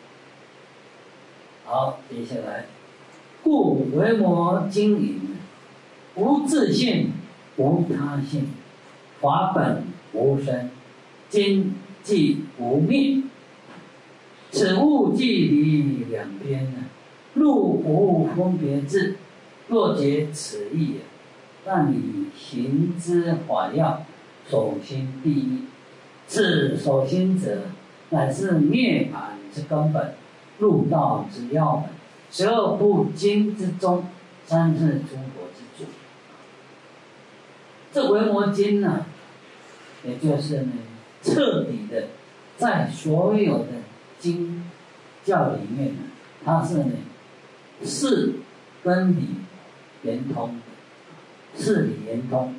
[1.65, 2.65] 好，接下来，
[3.43, 5.37] 故维摩经营：
[6.15, 7.11] 无自性，
[7.57, 8.49] 无他性，
[9.19, 9.83] 法本
[10.13, 10.69] 无生。
[11.29, 13.21] 今即无灭，
[14.49, 16.85] 此物即离两边呢，
[17.33, 19.17] 入无分别智。
[19.67, 21.01] 若解此义，
[21.67, 24.05] 让你行之法要，
[24.49, 25.63] 守心第一。
[26.29, 27.63] 是守心者，
[28.09, 30.13] 乃是涅槃之根本，
[30.59, 31.89] 入道之要门。
[32.31, 34.05] 十二部经之中，
[34.45, 35.89] 三是诸佛之主。
[37.91, 39.05] 这《维摩经》呢，
[40.05, 40.71] 也就是呢，
[41.21, 42.07] 彻底的
[42.55, 43.67] 在所有的
[44.19, 44.69] 经
[45.25, 45.99] 教里面呢，
[46.45, 46.91] 它是呢，
[47.83, 48.35] 事
[48.83, 49.27] 跟理
[50.03, 50.55] 圆通
[51.57, 52.55] 的，事理圆通。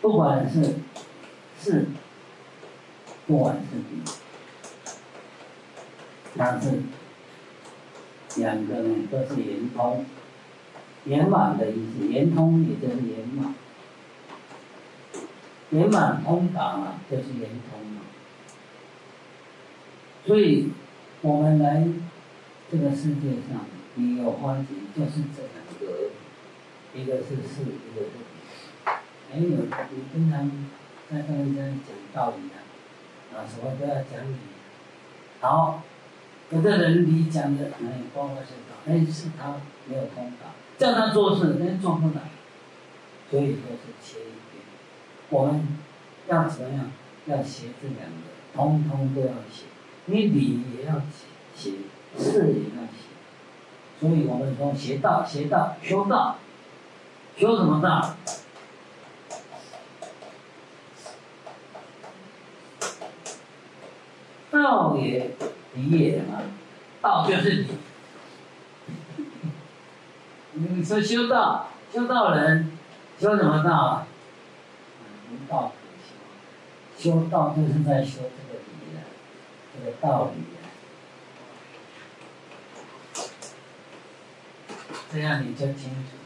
[0.00, 0.74] 不管是
[1.60, 1.86] 事，
[3.26, 4.02] 不管是理，
[6.36, 6.82] 但是
[8.36, 10.04] 两个呢都是圆通，
[11.04, 13.54] 圆满的意思，圆通也就是圆满，
[15.70, 18.02] 圆满通达啊，就是圆通嘛。
[20.26, 20.70] 所以，
[21.22, 21.86] 我们来
[22.74, 26.10] 这个世界上，你有欢喜，就是这两个，
[26.92, 28.26] 一个是事，一个是理。
[29.30, 30.50] 没有，你经常
[31.08, 32.66] 在跟人家讲道理啊，
[33.32, 34.34] 啊，什么都要讲理。
[35.40, 35.84] 好，
[36.50, 39.54] 有的人你讲的哎，光光是道，哎，是他
[39.86, 42.22] 没有通达，叫他做事，人做不来。
[43.30, 44.64] 所以说是切一点。
[45.30, 45.64] 我们
[46.28, 46.90] 要怎么样？
[47.26, 49.66] 要学这两个，通通都要学。
[50.06, 51.00] 你理也要
[51.56, 51.70] 学，
[52.18, 53.14] 是也要学。
[54.00, 56.36] 所以我们说学道，学道，修道，
[57.36, 58.16] 修什么道？
[64.50, 65.30] 道也，
[65.74, 66.42] 理也嘛，
[67.02, 67.66] 道就是理。
[70.52, 72.70] 你说修道，修道人，
[73.18, 74.06] 修什么道啊？
[75.32, 79.02] 无道可修，修道就是在修这个理啊，
[79.74, 80.63] 这个道理啊。
[85.14, 86.16] 这样你就清楚，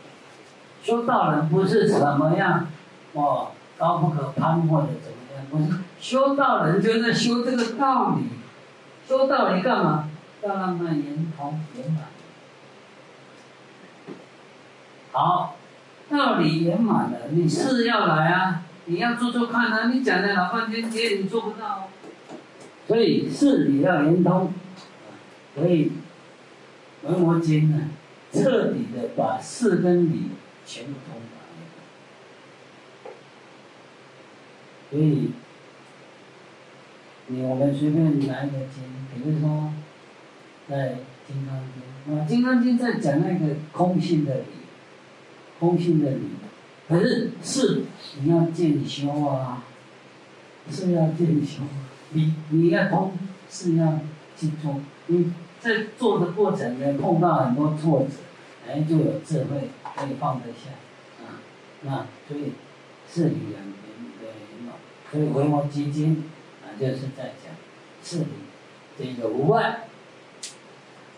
[0.82, 2.66] 修道人不是什么样，
[3.12, 5.78] 哦，高不可攀或者怎么样，不是。
[6.00, 8.28] 修道人就在修这个道理，
[9.06, 10.08] 修道理干嘛？
[10.42, 12.04] 要让它圆通圆满。
[15.12, 15.56] 好，
[16.08, 19.90] 道理圆满了，你是要来啊，你要做做看啊！
[19.92, 21.88] 你讲了老半天，结果你做不到。
[22.86, 24.54] 所以事理要圆通，
[25.54, 25.92] 所以
[27.08, 27.88] 《维摩经》呢，
[28.32, 30.30] 彻底的把事跟理
[30.66, 33.10] 全部通达。
[34.90, 35.32] 所以。
[37.30, 39.70] 你我们随便拿一个经，比如说，
[40.66, 40.92] 在
[41.26, 41.60] 《金刚
[42.06, 44.44] 经》啊，《金刚经》在讲那个空性的理，
[45.60, 46.20] 空性的理，
[46.88, 47.82] 可是事
[48.22, 49.62] 你要渐修啊，
[50.70, 51.64] 是要渐修，
[52.12, 53.12] 你你要通
[53.50, 54.00] 是要
[54.34, 58.14] 精通，你在做的过程呢碰到很多挫折，
[58.68, 60.70] 哎就有智慧可以放得下，
[61.24, 61.40] 啊，
[61.82, 62.52] 那所以
[63.12, 63.74] 是理两边
[64.20, 64.28] 对
[64.66, 64.74] 嘛，
[65.10, 66.24] 所以维摩詰经。
[66.78, 67.52] 就是在讲
[68.04, 68.26] 是理
[68.96, 69.88] 这个无碍，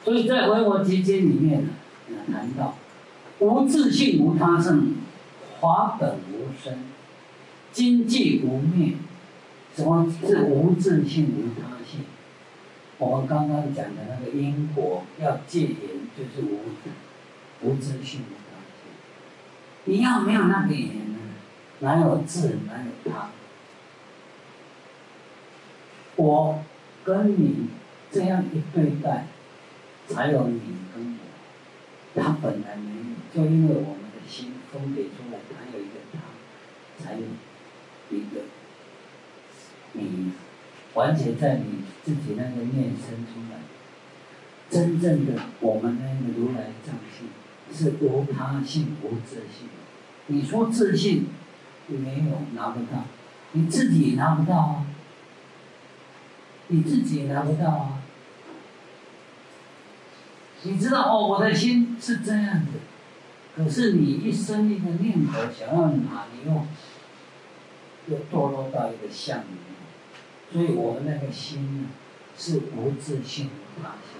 [0.02, 2.78] 所以在《维摩詰经》里面呢，谈到
[3.40, 4.96] 无自性无他性，
[5.60, 6.78] 法本无生，
[7.72, 8.94] 经济无灭。
[9.76, 12.06] 什么是无自性无他性？
[13.00, 15.78] 我们刚刚讲的那个因果要戒缘，
[16.14, 16.60] 就是无
[17.62, 18.92] 无自性无他性。
[19.84, 21.18] 你要没有那个缘呢，
[21.78, 23.30] 哪有自，哪有他？
[26.16, 26.62] 我
[27.02, 27.68] 跟你
[28.12, 29.24] 这样一对待，
[30.06, 30.60] 才有你
[30.94, 31.18] 跟
[32.14, 32.22] 我。
[32.22, 37.22] 他本来没有，就因为我们的心分别出来，他有一个他，才有
[38.10, 38.42] 一个
[39.92, 40.32] 你，
[40.94, 43.58] 完全在你自己那个念生出来。
[44.70, 47.28] 真正的我们那个如来藏性
[47.72, 49.68] 是无他性、无自性。
[50.26, 51.26] 你说自信，
[51.88, 53.04] 你没有拿不到，
[53.52, 54.86] 你自己拿不到啊。
[56.72, 57.98] 你自己拿不到啊！
[60.62, 62.70] 你知道哦，我的心是这样的，
[63.56, 66.64] 可是你一生一个念头想要拿，你又
[68.06, 69.44] 又堕落到一个相里，
[70.52, 71.88] 所以我们那个心呢，
[72.36, 74.18] 是无自性无他性，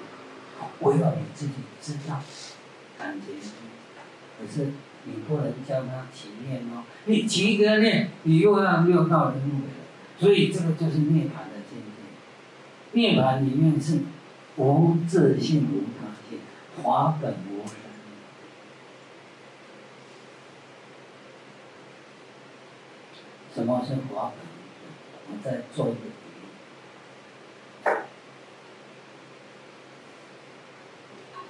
[0.81, 2.21] 唯有你自己知道，
[2.99, 3.33] 感觉，
[4.39, 4.69] 可是
[5.05, 9.67] 你不能叫他起念哦，你起一个念，你又要六道轮回，
[10.21, 11.91] 所以这个就是涅槃的境界。
[12.93, 14.01] 涅槃里面是
[14.57, 16.39] 无自性无他性，
[16.83, 17.75] 法本无生。
[23.53, 24.60] 什么是法本？
[25.31, 25.99] 我再做一个。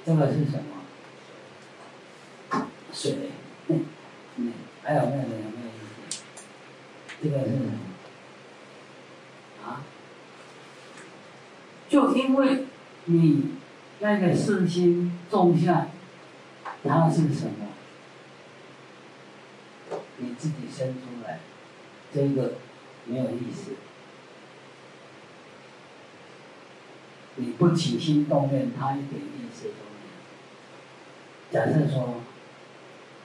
[0.05, 0.65] 这个是什么？
[2.93, 3.31] 水。
[4.37, 5.29] 嗯，还有那个有没有
[5.69, 5.71] 意
[6.11, 6.23] 思？
[7.23, 7.73] 这个是什么？
[9.65, 9.85] 啊？
[11.89, 12.67] 就因为
[13.05, 13.53] 你
[14.01, 15.89] 那个四心种下，
[16.83, 17.69] 它是什么？
[20.17, 21.41] 你自己生出来，
[22.13, 22.55] 这个
[23.07, 23.73] 没有意思。
[27.37, 31.67] 你不起心动念，它一点意思都没有。
[31.67, 32.21] 假设说，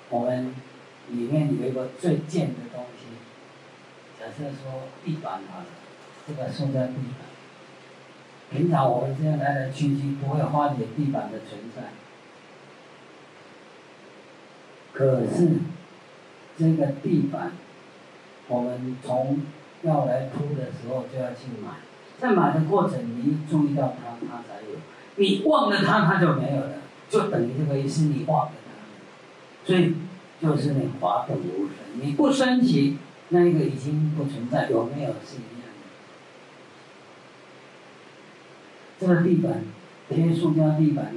[0.10, 0.56] 我们
[1.10, 3.08] 里面有一个最贱的东西，
[4.20, 5.66] 假设说地板好了，
[6.26, 7.26] 这个塑料地板。
[8.52, 11.82] 平常我们这样来来去去，不会发觉地板的存在。
[14.94, 15.58] 可是，
[16.58, 17.52] 这个地板，
[18.48, 19.42] 我们从
[19.86, 21.70] 要来铺的时候就要去买，
[22.20, 24.80] 在买的过程，你注意到它，它才有；
[25.16, 26.74] 你忘了它，它就没有了，
[27.10, 29.68] 就等于这个意思，你忘了它。
[29.68, 29.96] 所以，
[30.42, 32.98] 就是你华本无生，你不升起，
[33.30, 35.86] 那个已经不存在，有没有是一样的。
[39.00, 39.64] 这个地板
[40.10, 41.16] 贴塑胶地板，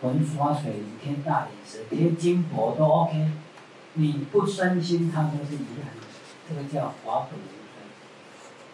[0.00, 3.30] 混刷水泥贴大理石贴金箔都 OK。
[3.94, 6.06] 你不生心，它都是一样的，
[6.48, 7.61] 这个叫华本无。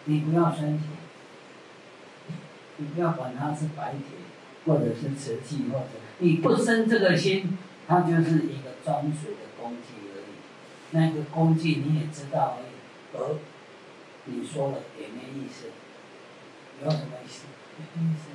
[0.05, 0.85] 你不要生气，
[2.79, 4.03] 你不要管它是白铁，
[4.65, 5.87] 或者是瓷器，或者
[6.19, 10.25] 你不生这个心，它就是一个装水的工具而已。
[10.93, 12.73] 那个工具你也知道而已，
[13.15, 13.37] 而
[14.25, 15.67] 你说了也没意思，
[16.83, 17.45] 有什么意思？
[17.77, 18.31] 没意思。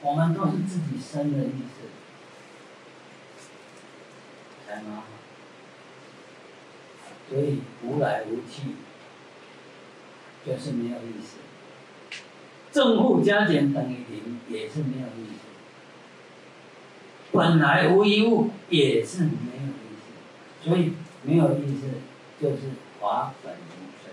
[0.00, 1.88] 我们都是自己生的意思，
[4.66, 5.04] 才麻烦。
[7.28, 8.76] 所以无来无去，
[10.48, 11.36] 就是没有意思。
[12.72, 15.40] 正负加减等于零，也是没有意思。
[17.32, 20.70] 本来无一物，也是没有意思。
[20.70, 21.82] 所以没有意思，
[22.40, 24.10] 就是华本无生。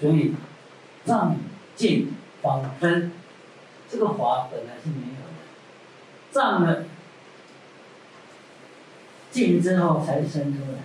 [0.00, 0.34] 所以
[1.04, 1.36] 藏
[1.76, 3.12] 进方分，
[3.88, 6.84] 这个华本来是没有的，藏了
[9.30, 10.78] 进之后才生出来。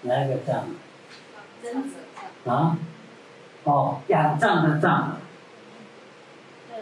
[0.02, 0.68] 哪一个藏？
[2.46, 2.78] 啊，
[3.64, 5.18] 哦，仰仗的仗，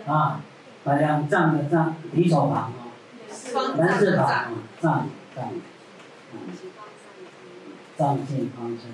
[0.07, 0.41] 啊，
[0.83, 2.73] 啊，仰仗的仗，提手旁。
[2.73, 4.27] 哦，人字旁，
[4.81, 5.53] 仗仗，
[6.33, 6.37] 嗯，
[7.97, 8.91] 仗尽方生，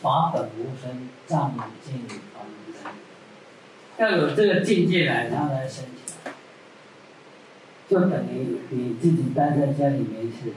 [0.00, 2.92] 法本无生，仗尽方生，
[3.98, 6.32] 要有这个境界来，他才升起来，
[7.88, 10.52] 就等于你自己待在家里没事，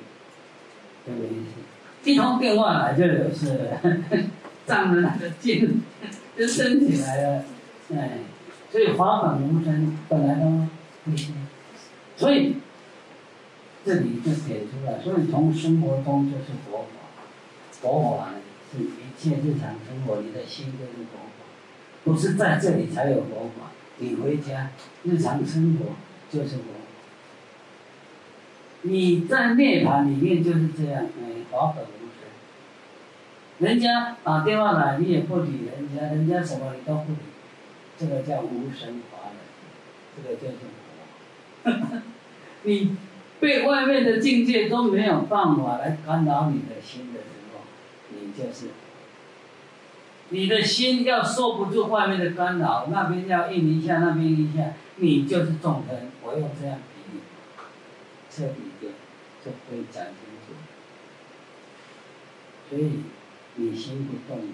[1.06, 3.82] 就没事，一通电话来就有事了。
[4.68, 5.82] 仗的那个劲
[6.38, 7.44] 就升起来了，
[7.94, 8.20] 哎，
[8.72, 10.68] 所以华本无生本来都
[11.04, 11.34] 不行，
[12.16, 12.58] 所以
[13.84, 18.30] 这里就点出来，所以从生活中就是佛法，佛法
[18.72, 18.88] 是一
[19.18, 21.44] 切日常生活，你的心就是佛法，
[22.04, 24.70] 不是在这里才有佛法，你回家
[25.04, 25.96] 日常生活
[26.30, 26.64] 就是佛，
[28.84, 32.02] 你在涅槃里面就是这样，哎，华本无。
[33.60, 37.18] 人家打电话来，你也不理人家，人家什么你都不理，
[37.96, 39.38] 这个叫无生法忍，
[40.18, 40.62] 这个叫做
[41.62, 42.02] 佛。
[42.64, 42.98] 你
[43.40, 47.60] 被外面的境界都没有办法来干扰你的心的时候，
[48.10, 48.70] 你就是
[50.30, 56.10] 你的心要受不住外面的干扰，那边要应一下，那边一下，你就是众生。
[56.24, 57.22] 我用这样比喻，
[58.28, 58.71] 彻底
[59.44, 60.14] 就可以讲清
[60.46, 60.54] 楚。
[62.70, 63.04] 所以。
[63.56, 64.48] 你心不动，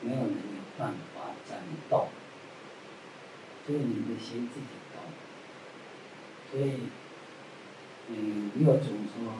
[0.00, 2.06] 没有人有办法让你动，
[3.66, 5.02] 所以你的心自己动。
[6.48, 6.84] 所以，
[8.06, 9.34] 嗯，六祖说，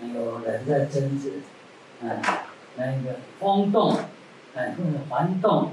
[0.00, 1.40] 那个人在争执，
[2.00, 3.98] 啊，那个风动，
[4.54, 5.72] 哎，或者环动，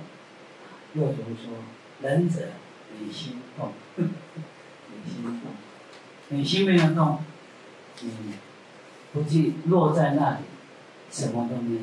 [0.93, 1.53] 六祖说，
[2.01, 2.47] 仁者
[2.99, 4.03] 你心动，你
[5.07, 5.39] 心动，
[6.29, 7.23] 你心没有动，
[8.01, 8.33] 你
[9.15, 10.37] 不去落在那里，
[11.09, 11.81] 什么都没有。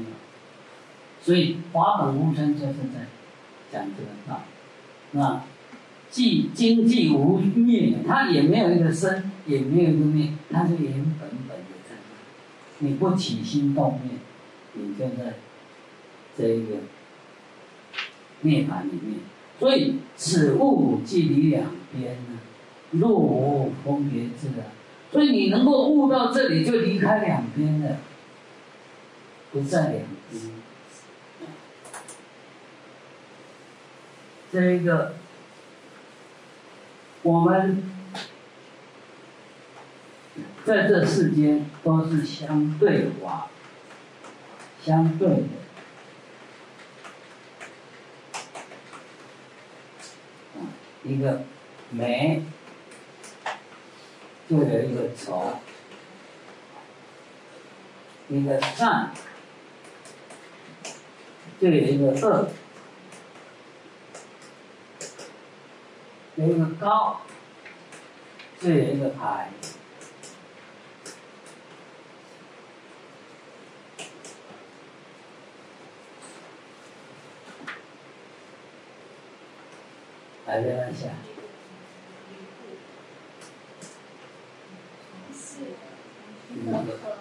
[1.23, 3.07] 所以华本无生就是在
[3.73, 4.43] 讲这个道，
[5.13, 5.43] 那
[6.11, 11.97] 既经济无灭，它也没有一个生，也没有一个灭，它是原本本的在。
[12.81, 14.19] 你不起心动念，
[14.75, 15.33] 你就在
[16.37, 16.75] 这一个
[18.43, 19.21] 涅槃里面。
[19.59, 22.41] 所以此物即离两边呢，
[22.91, 24.67] 若无分别智啊，
[25.13, 27.99] 所以你能够悟到这里，就离开两边了，
[29.53, 30.43] 不在两边。
[34.51, 35.15] 这一个，
[37.23, 37.83] 我们
[40.65, 43.49] 在这世间都是相对法，
[44.83, 45.43] 相对的。
[51.05, 51.43] 一个
[51.91, 52.43] 美，
[54.53, 55.61] 这里有一个长，
[58.29, 59.11] 一个上，
[61.59, 62.47] 这里有一个二，
[66.37, 67.23] 有一个高，
[68.61, 69.49] 这里有一个排，
[80.45, 81.09] 还在一下。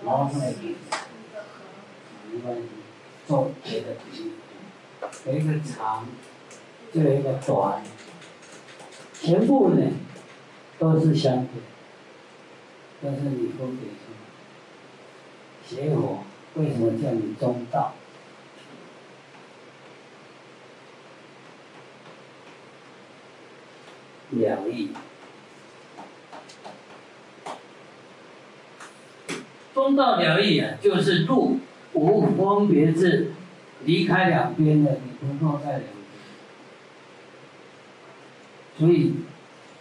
[0.03, 0.53] 然后后来，
[2.31, 2.61] 没关系，
[3.27, 4.31] 做别的比喻，
[5.25, 6.07] 有一个长，
[6.93, 7.83] 就有一个短，
[9.13, 9.91] 全部呢
[10.79, 11.61] 都是相对，
[13.03, 14.17] 但是你分别出来，
[15.67, 16.19] 邪火
[16.55, 17.93] 为什么叫你中道？
[24.33, 24.91] 了义，
[29.81, 31.57] 中道了义啊，就是入
[31.93, 33.31] 无分别智，
[33.83, 35.91] 离开两边的，你不落在两边。
[38.77, 39.15] 所以，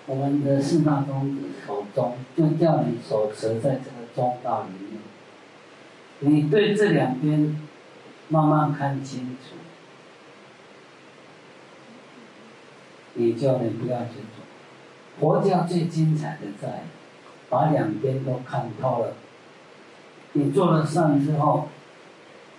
[0.06, 5.02] 我们的四大宗旨守中，就叫你守持在这个中道里面。
[6.20, 7.60] 你对这两边
[8.28, 9.56] 慢慢看清楚，
[13.14, 15.20] 你叫你不要执着。
[15.20, 16.84] 佛教最精彩的在，
[17.50, 19.12] 把两边都看透了。
[20.32, 21.68] 你做了善之后，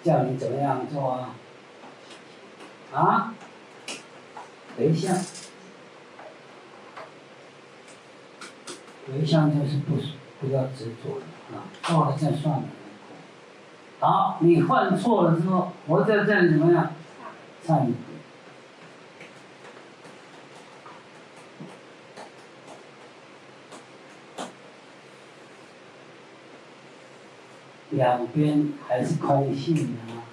[0.04, 1.36] 叫你怎么样做啊？
[2.94, 3.34] 啊？
[4.78, 5.16] 回向。
[9.08, 9.96] 回向就是不
[10.40, 11.20] 不要执着
[11.56, 12.64] 啊，做了再算了。
[14.00, 16.92] 好，你犯错了之后，佛教叫你怎么样？
[17.64, 17.94] 善。
[27.92, 30.24] 两边还是空性的吗？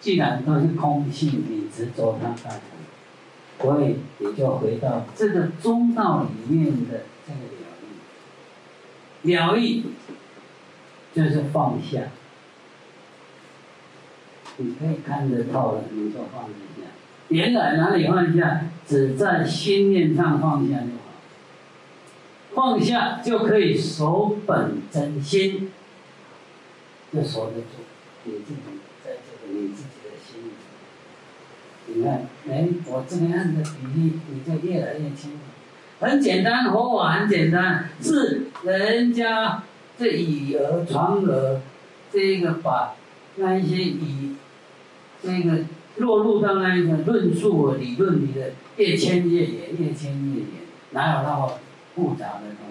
[0.00, 2.62] 既然都是空性，你执着它干什么？
[3.60, 7.38] 所以你就回到这个中道里面的这个
[9.22, 9.84] 了义，了义
[11.14, 12.08] 就是放下。
[14.58, 16.50] 你可以看得透了，你就放下。
[17.28, 18.62] 原来哪里放下？
[18.86, 21.00] 只在心念上放下就好。
[22.54, 25.72] 放下就可以守本真心，
[27.12, 27.82] 就守得住
[28.24, 28.60] 你自己
[29.02, 30.52] 在这个你自己的心里。
[31.86, 35.38] 你看，哎，我这个样的比例，你就越来越清楚。
[36.00, 39.62] 很简单，佛法很简单，是人家
[39.98, 41.60] 这以讹传讹，
[42.12, 42.94] 这个把
[43.36, 44.36] 那一些以。
[45.26, 45.64] 那个
[45.96, 50.48] 落入到那一个论述理论里的越牵越远，越牵越远，
[50.90, 51.58] 哪有那么
[51.94, 52.66] 复杂的东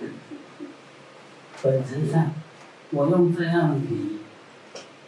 [0.00, 0.08] 西？
[1.62, 2.32] 本质上，
[2.90, 4.18] 我用这样理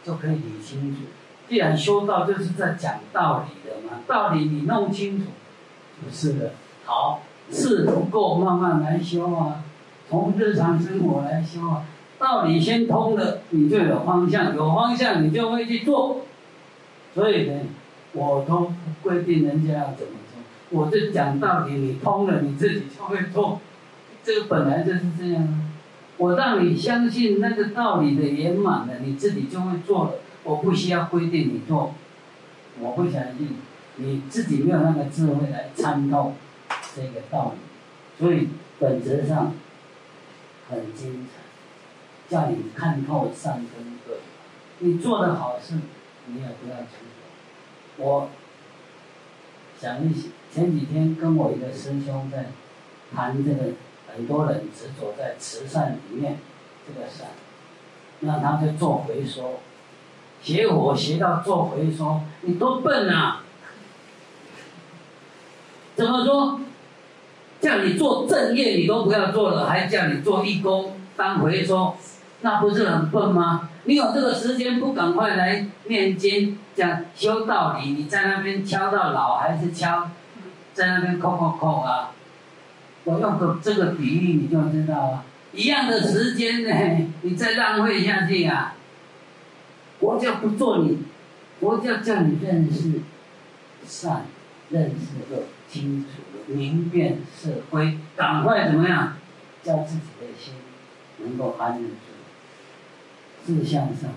[0.04, 1.00] 就可以理清楚。
[1.48, 5.32] 既然修道就是在讲道理的嘛，道理你弄清楚，
[6.00, 6.52] 不是的。
[6.84, 9.64] 好，事不够，慢慢来修啊，
[10.09, 11.84] 从日常生活来修啊。
[12.19, 16.23] 道理先通了，你就有方向，有方向你就会去做。
[17.14, 17.61] 所以呢，
[18.12, 23.61] 我都不规定人家要怎么做，我就讲道理，你通了，你自己就会做。
[24.25, 25.64] 这个本来就是这样啊。
[26.16, 30.12] 我让你相信那个道理的圆满了，你自己就会做了。
[30.45, 31.95] 我不需要规定你做，
[32.81, 33.57] 我不相信
[33.97, 36.35] 你自己没有那个智慧来参透
[36.95, 38.49] 这个道理，所以
[38.79, 39.53] 本质上
[40.69, 41.47] 很精彩。
[42.29, 43.62] 叫你看透善跟
[44.07, 44.18] 恶，
[44.81, 45.74] 你做的好事，
[46.26, 46.99] 你也不要执
[47.97, 48.05] 着。
[48.05, 48.29] 我
[49.81, 52.47] 想一想，前几天跟我一个师兄在
[53.14, 53.72] 谈这个，
[54.14, 56.39] 很多人执着在慈善里面，
[56.87, 57.29] 这个善，
[58.20, 59.61] 那他就做回收，
[60.43, 63.43] 学我学到做回收，你多笨啊！
[65.97, 66.61] 怎么说？
[67.61, 71.97] 叫你做正业你都不要做了，还叫你做义工当回收？
[72.41, 73.68] 那不是很笨吗？
[73.84, 77.91] 你有这个时间，不赶快来念经讲修道理？
[77.91, 80.11] 你在那边敲到老，还是敲
[80.72, 82.12] 在那边扣扣扣啊？
[83.05, 85.24] 我用个这个比喻，你就知道啊。
[85.53, 88.74] 一样的时间呢，你再浪费下去啊，
[89.99, 90.99] 佛教不做你，
[91.59, 93.01] 佛教叫你认识
[93.86, 94.26] 善，
[94.68, 96.09] 认识恶，清楚
[96.47, 99.14] 明辨是非，赶快怎么样，
[99.62, 100.55] 叫自己的心
[101.20, 101.84] 能够安住，
[103.49, 104.11] 志向上，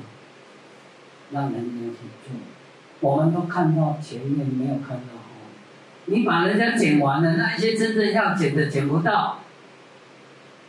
[1.32, 2.36] 让人家去做。
[3.00, 6.20] 我们都看到前面，没有看到后面。
[6.20, 9.40] 你把人家捡完了，那一些真正要捡的捡不到。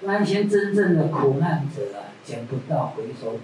[0.03, 3.41] 那一些真正的苦难者啊，捡不到回收品，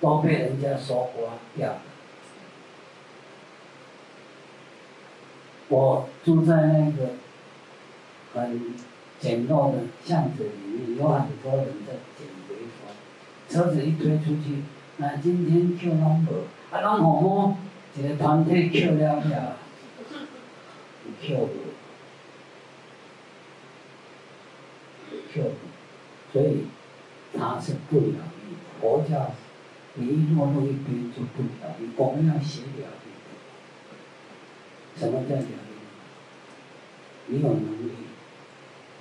[0.00, 1.78] 都被人家收刮掉了。
[5.68, 7.10] 我住在那个
[8.34, 8.74] 很
[9.20, 12.31] 简陋的巷子里面，有很多人在捡。
[13.52, 14.62] 车子一推出去，
[14.96, 17.54] 那今天扣拢无，啊，拢好摸，
[17.94, 19.56] 一个团体扣了了，
[21.20, 21.50] 扣无。
[26.32, 26.64] 所以
[27.36, 28.56] 他是不了义。
[28.80, 29.32] 佛教，
[29.94, 31.90] 你一落入一边就不了义。
[31.96, 33.06] 我们要学了义。
[34.98, 35.44] 什么叫了义？
[37.26, 37.90] 你有能力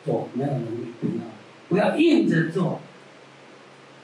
[0.05, 1.23] 做，没有能力不要，
[1.69, 2.81] 不要硬着做。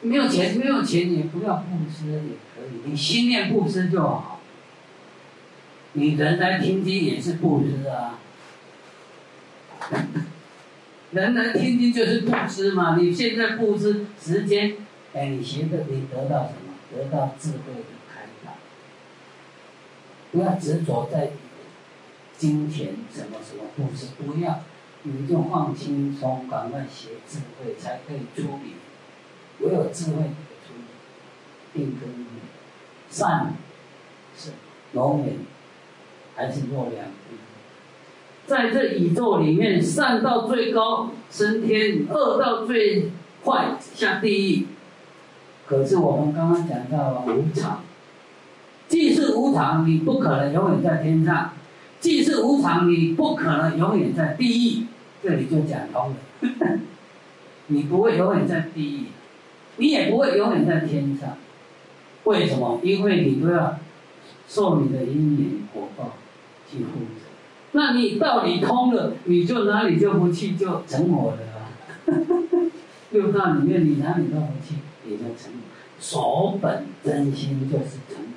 [0.02, 4.40] 没有钱，没有钱也不要布施也可以，你心念布施就好。
[5.94, 8.20] 你人来听经也是布施啊。
[11.12, 14.76] 人来听经就是布施嘛，你现在布施时间，
[15.14, 16.74] 哎，你学的你得到什么？
[16.96, 17.84] 得到智慧的
[18.14, 18.54] 开导。
[20.32, 21.32] 不要执着在
[22.38, 24.62] 金钱什么什么布施，不要，
[25.04, 28.74] 你就放轻松，赶快学智慧才可以出离。
[29.60, 30.22] 唯有智慧可
[30.66, 30.74] 出，
[31.74, 32.26] 定根
[33.10, 33.56] 善
[34.38, 34.52] 是
[34.94, 35.36] 永远
[36.36, 37.06] 还是弱量？
[38.46, 43.12] 在这宇宙里面，善到最高升天，恶到最
[43.44, 44.68] 坏下地狱。
[45.66, 47.84] 可是我们刚刚讲到了无常，
[48.88, 51.52] 既是无常，你不可能永远在天上；
[52.00, 54.86] 既是无常，你不可能永远在地狱。
[55.22, 56.16] 这里就讲通了，
[57.68, 59.06] 你不会永远在地狱，
[59.78, 61.38] 你也不会永远在天上。
[62.26, 62.80] 为什么？
[62.84, 63.78] 因为你都要
[64.48, 66.16] 受你的因缘果报
[66.70, 67.26] 去负责。
[67.72, 71.72] 那你道理通了，你就哪里就不去，就成佛了啊！
[73.12, 74.76] 六道里面，你哪里都不去，
[75.06, 75.60] 你就成佛。
[76.00, 78.34] 守本真心就是成佛。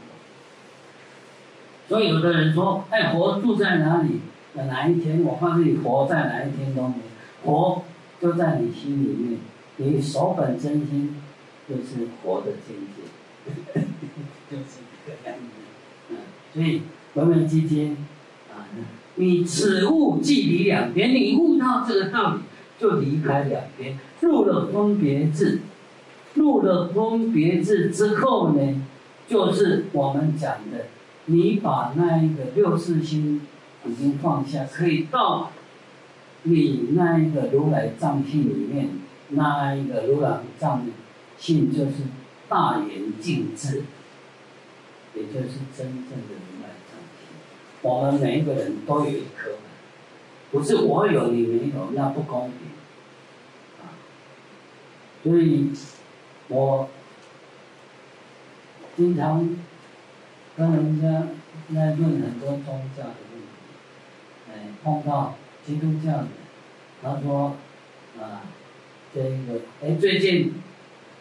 [1.88, 4.20] 所以有的人说：“哎，佛住在哪里？
[4.54, 7.84] 哪一天？”我告诉你，佛在哪一天都没有，佛
[8.20, 9.38] 就在你心里面。
[9.76, 11.16] 你守本真心，
[11.70, 13.80] 就是活的境界，
[14.50, 16.10] 就是这个样子。
[16.10, 16.16] 嗯，
[16.52, 16.82] 所以
[17.14, 17.96] 文文之间
[18.50, 18.66] 啊。
[19.16, 22.40] 你此物即离两边，你悟到这个道理，
[22.78, 25.60] 就离开两边，入了分别智，
[26.34, 28.82] 入了分别智之后呢，
[29.28, 30.86] 就是我们讲的，
[31.26, 33.42] 你把那一个六识心
[33.86, 35.50] 已经放下，可以到
[36.44, 38.90] 你那一个如来藏性里面，
[39.30, 40.86] 那一个如来藏
[41.40, 42.04] 性就是
[42.48, 43.82] 大圆净智，
[45.16, 46.36] 也就是真正的。
[47.82, 49.52] 我们每一个人都有一颗，
[50.50, 52.58] 不是我有你没有，那不公平，
[53.80, 53.96] 啊，
[55.22, 55.70] 所以，
[56.48, 56.90] 我
[58.98, 59.56] 经常
[60.58, 61.28] 跟人家
[61.74, 63.48] 在问很多宗教的问题，
[64.52, 65.36] 哎，碰到
[65.66, 66.28] 基督教的，
[67.02, 67.56] 他说，
[68.20, 68.42] 啊，
[69.14, 70.52] 这个，哎，最近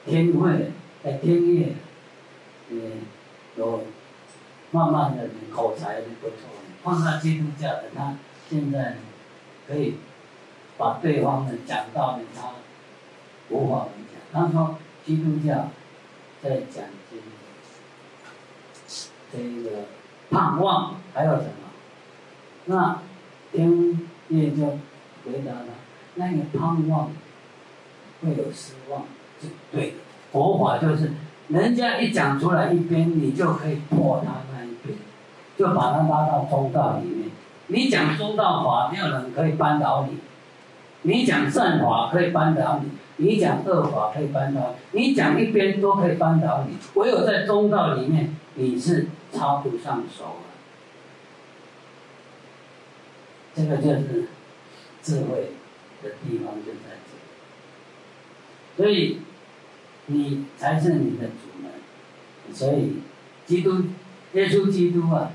[0.05, 0.71] 天会，
[1.03, 1.75] 哎，天业，
[2.69, 2.91] 嗯，
[3.55, 3.83] 有。
[4.71, 6.37] 慢慢的，口才不错。
[6.83, 8.97] 碰到基督教的，他现在
[9.67, 9.95] 可以
[10.77, 12.51] 把对方的讲道理，他
[13.49, 14.19] 无法理解。
[14.31, 15.71] 他说基督教
[16.43, 17.23] 在讲这个
[19.33, 19.85] 这个
[20.29, 21.51] 盼望，还有什么？
[22.65, 23.01] 那
[23.51, 24.77] 天乐就
[25.25, 25.67] 回答了，
[26.13, 27.11] 那个盼望
[28.21, 29.05] 会有失望，
[29.41, 29.95] 是对。
[30.31, 31.11] 佛法就是，
[31.47, 34.97] 人家一讲出来一边，你就可以破他那一边。
[35.57, 37.29] 就把他拉到中道里面。
[37.67, 40.17] 你讲中道法，没有人可以扳倒你；
[41.01, 46.77] 你讲善法可以扳倒你；你讲恶法可以扳倒你；你讲一边都可以扳倒你。
[46.93, 50.41] 唯有在中道里面，你是插不上手了。
[53.55, 54.29] 这个就是
[55.01, 55.51] 智慧
[56.03, 57.19] 的地方就在这里。
[58.77, 59.19] 所以，
[60.09, 61.71] 你才是你的主人。
[62.53, 62.95] 所以，
[63.45, 63.83] 基督，
[64.33, 65.31] 耶稣基督啊，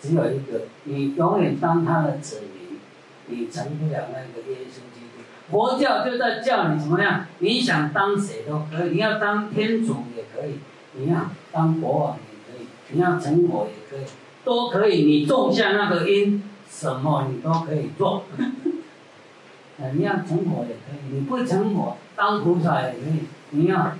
[0.00, 2.78] 只有一个，你永远当他的子民，
[3.26, 5.22] 你成不了那个耶稣基督。
[5.50, 7.26] 佛教就在叫你怎么样？
[7.38, 10.60] 你想当谁都可以，你要当天主也可以，
[10.94, 14.06] 你要当国王也可以，你要成佛也可以，
[14.44, 15.04] 都可以。
[15.04, 18.24] 你种下那个因，什么你都可以做。
[19.94, 23.94] 你要成佛也可以，你不成佛，当菩萨也可以，你要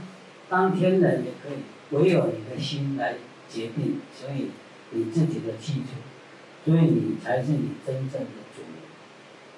[0.51, 1.63] 当天人也可以。
[1.93, 3.15] 唯有你的心来
[3.49, 4.51] 决定，所以
[4.91, 5.99] 你自己的基础，
[6.65, 8.79] 所以你才是你真正的主人，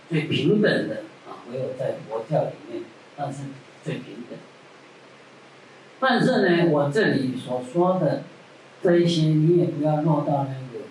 [0.09, 1.45] 最平等的啊！
[1.51, 2.85] 唯有在佛教里面，
[3.19, 3.43] 那是
[3.85, 4.39] 最平等。
[6.01, 8.23] 但是呢，我这里所说的
[8.83, 10.87] 这一些，你也不要落到那个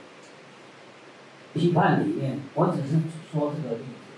[1.56, 2.40] 批判里面。
[2.54, 4.12] 我只是说这个例子。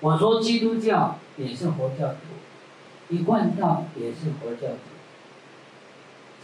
[0.00, 4.93] 我说基督教也是佛教徒，一贯道也是佛教徒。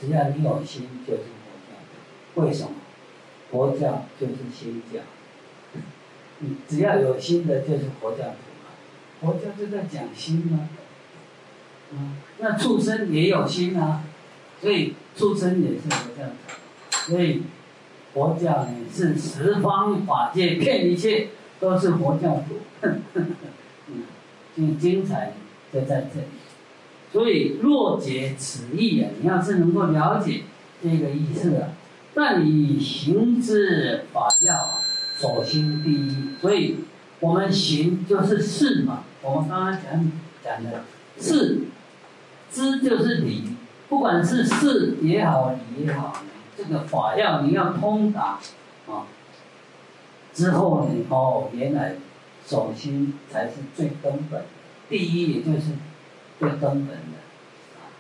[0.00, 2.42] 只要你有心，就是佛教。
[2.42, 2.70] 为什么？
[3.50, 5.00] 佛教就是心教。
[6.38, 8.30] 你只要有心的，就是佛教徒
[8.62, 8.70] 嘛。
[9.20, 10.70] 佛教就在讲心嘛。
[11.92, 14.04] 嗯，那畜生也有心啊，
[14.60, 17.12] 所以畜生也是佛教徒。
[17.12, 17.42] 所以
[18.14, 21.28] 佛教呢是十方法界遍一切
[21.58, 22.60] 都是佛教徒。
[23.88, 24.04] 嗯，
[24.54, 25.32] 最精彩
[25.72, 26.26] 就在这里。
[27.12, 30.42] 所以若解此意啊，你要是能够了解
[30.80, 31.70] 这个意思啊，
[32.14, 34.78] 那你行之法要，
[35.18, 36.36] 首先第一。
[36.40, 36.76] 所以
[37.18, 40.12] 我们行就是事嘛，我们刚刚讲
[40.44, 40.84] 讲的
[41.18, 41.62] 事，
[42.48, 43.56] 知就是理，
[43.88, 46.22] 不管是事也好，理也好，
[46.56, 48.38] 这个法要你要通达
[48.86, 49.06] 啊。
[50.32, 51.96] 之后呢，哦，原来
[52.46, 54.44] 首先才是最根本，
[54.88, 55.72] 第一也就是。
[56.40, 56.94] 最根本的，
[57.76, 57.92] 啊，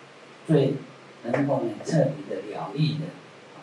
[0.46, 0.74] 最
[1.24, 3.04] 能够呢彻底的了义的，
[3.54, 3.60] 啊，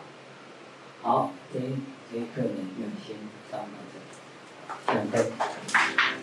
[1.02, 1.74] 好，这一
[2.12, 3.16] 节课呢就先
[3.50, 6.17] 上到这，里，下课。